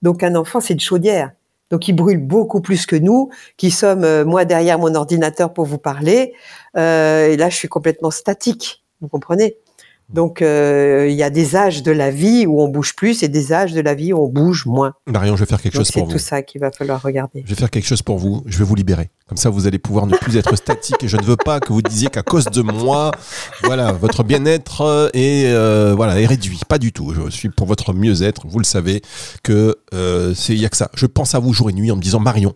Donc, 0.00 0.22
un 0.22 0.36
enfant, 0.36 0.60
c'est 0.60 0.74
une 0.74 0.80
chaudière. 0.80 1.32
Donc, 1.70 1.88
il 1.88 1.92
brûle 1.94 2.18
beaucoup 2.18 2.60
plus 2.60 2.84
que 2.86 2.96
nous, 2.96 3.30
qui 3.56 3.70
sommes, 3.70 4.04
euh, 4.04 4.24
moi, 4.24 4.44
derrière 4.44 4.78
mon 4.78 4.94
ordinateur 4.94 5.52
pour 5.52 5.66
vous 5.66 5.78
parler. 5.78 6.34
Euh, 6.76 7.28
et 7.28 7.36
là, 7.36 7.48
je 7.48 7.56
suis 7.56 7.68
complètement 7.68 8.10
statique. 8.10 8.84
Vous 9.00 9.08
comprenez? 9.08 9.56
Donc, 10.12 10.42
euh, 10.42 11.06
il 11.08 11.14
y 11.14 11.22
a 11.22 11.30
des 11.30 11.56
âges 11.56 11.82
de 11.82 11.92
la 11.92 12.10
vie 12.10 12.46
où 12.46 12.60
on 12.60 12.68
bouge 12.68 12.96
plus 12.96 13.22
et 13.22 13.28
des 13.28 13.52
âges 13.52 13.72
de 13.72 13.80
la 13.80 13.94
vie 13.94 14.12
où 14.12 14.18
on 14.24 14.28
bouge 14.28 14.66
moins. 14.66 14.94
Marion, 15.06 15.36
je 15.36 15.44
vais 15.44 15.48
faire 15.48 15.62
quelque 15.62 15.74
Donc, 15.74 15.84
chose 15.84 15.90
c'est 15.92 16.00
pour 16.00 16.08
tout 16.08 16.14
vous. 16.14 16.18
ça 16.18 16.42
qu'il 16.42 16.60
va 16.60 16.70
falloir 16.70 17.00
regarder. 17.00 17.42
Je 17.44 17.50
vais 17.50 17.54
faire 17.54 17.70
quelque 17.70 17.86
chose 17.86 18.02
pour 18.02 18.18
vous. 18.18 18.42
Je 18.46 18.58
vais 18.58 18.64
vous 18.64 18.74
libérer. 18.74 19.10
Comme 19.28 19.36
ça, 19.36 19.50
vous 19.50 19.68
allez 19.68 19.78
pouvoir 19.78 20.06
ne 20.06 20.16
plus 20.16 20.36
être 20.36 20.56
statique. 20.56 21.02
Et 21.04 21.08
je 21.08 21.16
ne 21.16 21.22
veux 21.22 21.36
pas 21.36 21.60
que 21.60 21.72
vous 21.72 21.82
disiez 21.82 22.08
qu'à 22.08 22.22
cause 22.22 22.46
de 22.46 22.62
moi, 22.62 23.12
voilà, 23.62 23.92
votre 23.92 24.24
bien-être 24.24 24.80
euh, 24.80 25.08
est, 25.14 25.46
euh, 25.46 25.94
voilà, 25.94 26.20
est 26.20 26.26
réduit. 26.26 26.60
Pas 26.68 26.78
du 26.78 26.92
tout. 26.92 27.14
Je 27.14 27.30
suis 27.30 27.48
pour 27.48 27.66
votre 27.68 27.92
mieux-être. 27.92 28.42
Vous 28.48 28.58
le 28.58 28.64
savez 28.64 29.02
que 29.44 29.76
euh, 29.94 30.34
c'est 30.34 30.54
il 30.54 30.60
y 30.60 30.66
a 30.66 30.68
que 30.68 30.76
ça. 30.76 30.90
Je 30.96 31.06
pense 31.06 31.34
à 31.34 31.38
vous 31.38 31.52
jour 31.52 31.70
et 31.70 31.72
nuit 31.72 31.90
en 31.92 31.96
me 31.96 32.02
disant 32.02 32.18
Marion. 32.18 32.54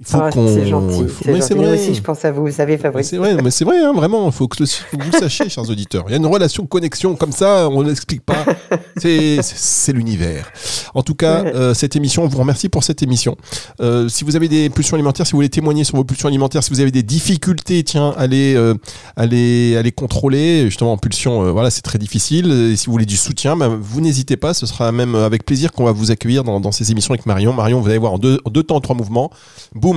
Il 0.00 0.06
faut 0.06 0.18
Ah, 0.18 0.30
qu'on. 0.30 0.48
c'est 0.48 0.66
gentil. 0.66 1.06
faut- 1.08 1.24
C'est 1.40 1.54
Mais 1.54 1.66
vrai. 1.66 1.74
aussi, 1.74 1.94
je 1.94 2.00
pense 2.00 2.24
à 2.24 2.32
vous. 2.32 2.46
Vous 2.46 2.52
savez, 2.52 2.78
Fabrice. 2.78 3.08
C'est 3.08 3.18
vrai, 3.18 3.36
mais 3.44 3.50
c'est 3.50 3.66
vrai, 3.66 3.76
hein, 3.84 3.92
vraiment. 3.92 4.26
Il 4.26 4.32
faut 4.32 4.48
que, 4.48 4.56
le- 4.62 4.66
faut 4.66 4.96
que 4.96 5.04
vous 5.04 5.10
le 5.12 5.18
sachiez, 5.18 5.48
chers 5.50 5.68
auditeurs. 5.68 6.04
Il 6.08 6.12
y 6.12 6.14
a 6.14 6.16
une 6.16 6.24
relation 6.26 6.64
connexion 6.66 7.14
comme 7.16 7.32
ça, 7.32 7.68
on 7.68 7.82
ne 7.82 7.88
l'explique 7.90 8.22
pas. 8.24 8.44
C'est, 8.96 9.92
l'univers. 9.92 10.50
En 10.94 11.02
tout 11.02 11.14
cas, 11.14 11.44
euh, 11.44 11.74
cette 11.74 11.96
émission, 11.96 12.24
on 12.24 12.28
vous 12.28 12.38
remercie 12.38 12.68
pour 12.68 12.82
cette 12.84 13.02
émission. 13.02 13.36
Euh, 13.80 14.08
si 14.08 14.24
vous 14.24 14.36
avez 14.36 14.48
des 14.48 14.70
pulsions 14.70 14.94
alimentaires, 14.94 15.26
si 15.26 15.32
vous 15.32 15.38
voulez 15.38 15.48
témoigner 15.48 15.84
sur 15.84 15.96
vos 15.96 16.04
pulsions 16.04 16.28
alimentaires, 16.28 16.62
si 16.62 16.70
vous 16.70 16.80
avez 16.80 16.90
des 16.90 17.02
difficultés, 17.02 17.82
tiens, 17.84 18.14
allez, 18.16 18.54
euh, 18.56 18.74
allez, 19.16 19.76
allez 19.76 19.92
contrôler. 19.92 20.64
Justement, 20.66 20.92
en 20.92 20.96
pulsion, 20.98 21.52
voilà, 21.52 21.70
c'est 21.70 21.82
très 21.82 21.98
difficile. 21.98 22.50
Et 22.72 22.76
si 22.76 22.86
vous 22.86 22.92
voulez 22.92 23.06
du 23.06 23.16
soutien, 23.16 23.56
ben, 23.56 23.78
vous 23.80 24.00
n'hésitez 24.00 24.36
pas. 24.36 24.54
Ce 24.54 24.64
sera 24.66 24.92
même 24.92 25.14
avec 25.14 25.44
plaisir 25.44 25.72
qu'on 25.72 25.84
va 25.84 25.92
vous 25.92 26.10
accueillir 26.10 26.44
dans, 26.44 26.60
dans 26.60 26.72
ces 26.72 26.90
émissions 26.90 27.12
avec 27.14 27.26
Marion. 27.26 27.52
Marion, 27.52 27.80
vous 27.80 27.88
allez 27.88 27.98
voir 27.98 28.12
en 28.14 28.18
deux, 28.18 28.38
en 28.44 28.50
deux 28.50 28.62
temps, 28.62 28.80
trois 28.80 28.96
mouvements. 28.96 29.30
Boum, 29.74 29.89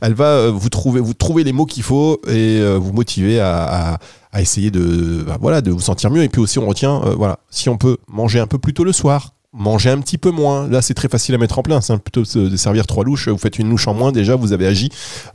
elle 0.00 0.14
va 0.14 0.26
euh, 0.26 0.50
vous 0.50 0.68
trouver, 0.68 1.00
vous 1.00 1.14
trouver 1.14 1.44
les 1.44 1.52
mots 1.52 1.66
qu'il 1.66 1.82
faut 1.82 2.20
et 2.28 2.58
euh, 2.60 2.78
vous 2.78 2.92
motiver 2.92 3.40
à, 3.40 3.92
à- 3.94 3.98
à 4.32 4.40
essayer 4.42 4.72
de, 4.72 5.22
bah, 5.24 5.38
voilà, 5.40 5.60
de 5.60 5.70
vous 5.70 5.80
sentir 5.80 6.10
mieux. 6.10 6.22
Et 6.24 6.28
puis 6.28 6.40
aussi, 6.40 6.58
on 6.58 6.66
retient, 6.66 7.02
euh, 7.04 7.14
voilà, 7.14 7.38
si 7.50 7.68
on 7.68 7.76
peut 7.76 7.98
manger 8.08 8.40
un 8.40 8.48
peu 8.48 8.58
plus 8.58 8.74
tôt 8.74 8.82
le 8.82 8.92
soir, 8.92 9.34
manger 9.52 9.90
un 9.90 10.00
petit 10.00 10.18
peu 10.18 10.32
moins. 10.32 10.66
Là, 10.68 10.82
c'est 10.82 10.94
très 10.94 11.08
facile 11.08 11.36
à 11.36 11.38
mettre 11.38 11.56
en 11.58 11.62
place. 11.62 11.90
hein. 11.90 11.98
Plutôt 11.98 12.22
de 12.22 12.56
servir 12.56 12.86
trois 12.88 13.04
louches, 13.04 13.28
vous 13.28 13.38
faites 13.38 13.60
une 13.60 13.70
louche 13.70 13.86
en 13.86 13.94
moins. 13.94 14.10
Déjà, 14.10 14.34
vous 14.34 14.52
avez 14.52 14.66
agi, 14.66 14.88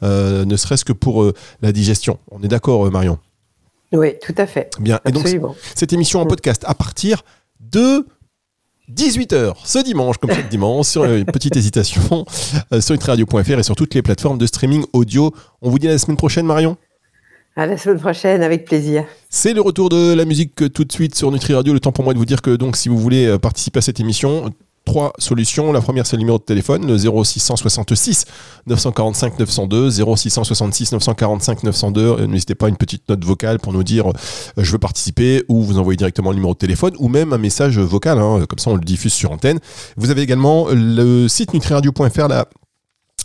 euh, 0.04 0.44
ne 0.44 0.58
serait-ce 0.58 0.84
que 0.84 0.92
pour 0.92 1.24
euh, 1.24 1.34
la 1.62 1.72
digestion. 1.72 2.20
On 2.30 2.42
est 2.44 2.50
d'accord, 2.50 2.92
Marion? 2.92 3.20
Oui, 3.94 4.16
tout 4.22 4.36
à 4.38 4.46
fait. 4.46 4.70
Bien. 4.82 5.00
Et 5.06 5.12
donc, 5.14 5.26
cette 5.76 5.94
émission 5.94 6.20
en 6.20 6.26
podcast 6.26 6.64
à 6.68 6.74
partir 6.76 7.22
de 7.72 8.06
18h 8.94 9.54
ce 9.64 9.80
dimanche, 9.80 10.18
comme 10.18 10.32
chaque 10.32 10.50
dimanche, 10.50 10.88
sur 10.88 11.04
euh, 11.04 11.20
une 11.20 11.26
petite 11.26 11.56
hésitation, 11.56 12.26
euh, 12.74 12.82
sur 12.82 12.94
nutriradio.fr 12.94 13.60
et 13.60 13.64
sur 13.64 13.76
toutes 13.76 13.94
les 13.94 14.02
plateformes 14.02 14.38
de 14.38 14.46
streaming 14.46 14.84
audio. 14.94 15.34
On 15.62 15.70
vous 15.70 15.80
dit 15.80 15.88
à 15.88 15.92
la 15.92 15.98
semaine 15.98 16.18
prochaine, 16.18 16.46
Marion 16.46 16.76
À 17.56 17.66
la 17.66 17.78
semaine 17.78 18.00
prochaine, 18.00 18.42
avec 18.42 18.66
plaisir. 18.66 19.06
C'est 19.30 19.54
le 19.54 19.62
retour 19.62 19.90
de 19.90 20.14
la 20.14 20.26
musique 20.26 20.74
tout 20.74 20.86
de 20.86 20.92
suite 20.92 21.16
sur 21.16 21.32
Nutri 21.32 21.54
Radio. 21.54 21.74
Le 21.74 21.80
temps 21.80 21.92
pour 21.92 22.04
moi 22.04 22.14
de 22.14 22.18
vous 22.18 22.26
dire 22.26 22.42
que 22.42 22.56
donc 22.56 22.76
si 22.78 22.90
vous 22.90 22.98
voulez 22.98 23.38
participer 23.40 23.78
à 23.80 23.82
cette 23.82 24.00
émission, 24.00 24.52
trois 24.90 25.14
solutions. 25.20 25.72
La 25.72 25.82
première, 25.82 26.08
c'est 26.08 26.16
le 26.16 26.22
numéro 26.22 26.40
de 26.40 26.44
téléphone, 26.44 26.88
le 26.88 26.98
0666 26.98 28.26
945 28.66 29.38
902, 29.38 29.92
0666 29.92 30.94
945 30.94 31.64
902. 31.64 32.26
N'hésitez 32.26 32.56
pas 32.56 32.66
à 32.66 32.70
une 32.70 32.78
petite 32.78 33.08
note 33.08 33.24
vocale 33.24 33.60
pour 33.60 33.72
nous 33.72 33.84
dire 33.84 34.08
euh, 34.10 34.14
je 34.58 34.72
veux 34.72 34.80
participer 34.80 35.44
ou 35.48 35.62
vous 35.62 35.78
envoyez 35.78 35.98
directement 35.98 36.32
le 36.32 36.38
numéro 36.38 36.54
de 36.54 36.58
téléphone 36.58 36.94
ou 36.98 37.08
même 37.08 37.34
un 37.34 37.38
message 37.38 37.78
vocal, 37.78 38.18
hein. 38.18 38.46
comme 38.50 38.58
ça 38.58 38.72
on 38.72 38.76
le 38.76 38.82
diffuse 38.82 39.14
sur 39.14 39.32
antenne. 39.32 39.60
Vous 39.96 40.10
avez 40.10 40.24
également 40.24 40.68
le 40.72 41.28
site 41.28 41.54
nutriradio.fr, 41.54 42.28
la 42.28 42.48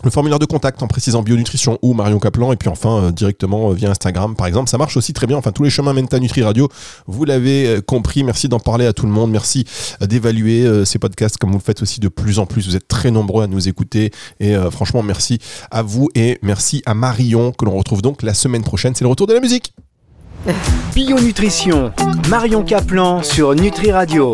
le 0.04 0.10
formulaire 0.10 0.38
de 0.38 0.46
contact 0.46 0.82
en 0.82 0.86
précisant 0.86 1.22
bionutrition 1.22 1.78
ou 1.82 1.94
Marion 1.94 2.18
Caplan 2.18 2.52
et 2.52 2.56
puis 2.56 2.68
enfin 2.68 3.04
euh, 3.04 3.10
directement 3.10 3.70
euh, 3.70 3.74
via 3.74 3.90
Instagram 3.90 4.34
par 4.36 4.46
exemple 4.46 4.68
ça 4.68 4.78
marche 4.78 4.96
aussi 4.96 5.12
très 5.12 5.26
bien. 5.26 5.36
Enfin 5.36 5.52
tous 5.52 5.62
les 5.62 5.70
chemins 5.70 5.92
mènent 5.92 6.08
à 6.12 6.18
Nutri 6.18 6.42
Radio 6.42 6.68
vous 7.06 7.24
l'avez 7.24 7.66
euh, 7.66 7.80
compris. 7.80 8.24
Merci 8.24 8.48
d'en 8.48 8.60
parler 8.60 8.86
à 8.86 8.92
tout 8.92 9.06
le 9.06 9.12
monde. 9.12 9.30
Merci 9.30 9.64
d'évaluer 10.00 10.84
ces 10.84 10.98
podcasts 10.98 11.38
comme 11.38 11.50
vous 11.50 11.58
le 11.58 11.62
faites 11.62 11.82
aussi 11.82 12.00
de 12.00 12.08
plus 12.08 12.38
en 12.38 12.46
plus. 12.46 12.66
Vous 12.66 12.76
êtes 12.76 12.88
très 12.88 13.10
nombreux 13.10 13.44
à 13.44 13.46
nous 13.46 13.68
écouter. 13.68 14.10
Et 14.40 14.54
franchement 14.70 15.02
merci 15.02 15.38
à 15.70 15.82
vous 15.82 16.08
et 16.14 16.38
merci 16.42 16.82
à 16.86 16.94
Marion 16.94 17.52
que 17.52 17.64
l'on 17.64 17.76
retrouve 17.76 18.02
donc 18.02 18.22
la 18.22 18.34
semaine 18.34 18.62
prochaine. 18.62 18.94
C'est 18.94 19.04
le 19.04 19.10
retour 19.10 19.26
de 19.26 19.34
la 19.34 19.40
musique. 19.40 19.74
Bionutrition. 20.94 21.92
Marion 22.28 22.62
Caplan 22.62 23.22
sur 23.22 23.54
Nutri 23.54 23.90
Radio 23.92 24.32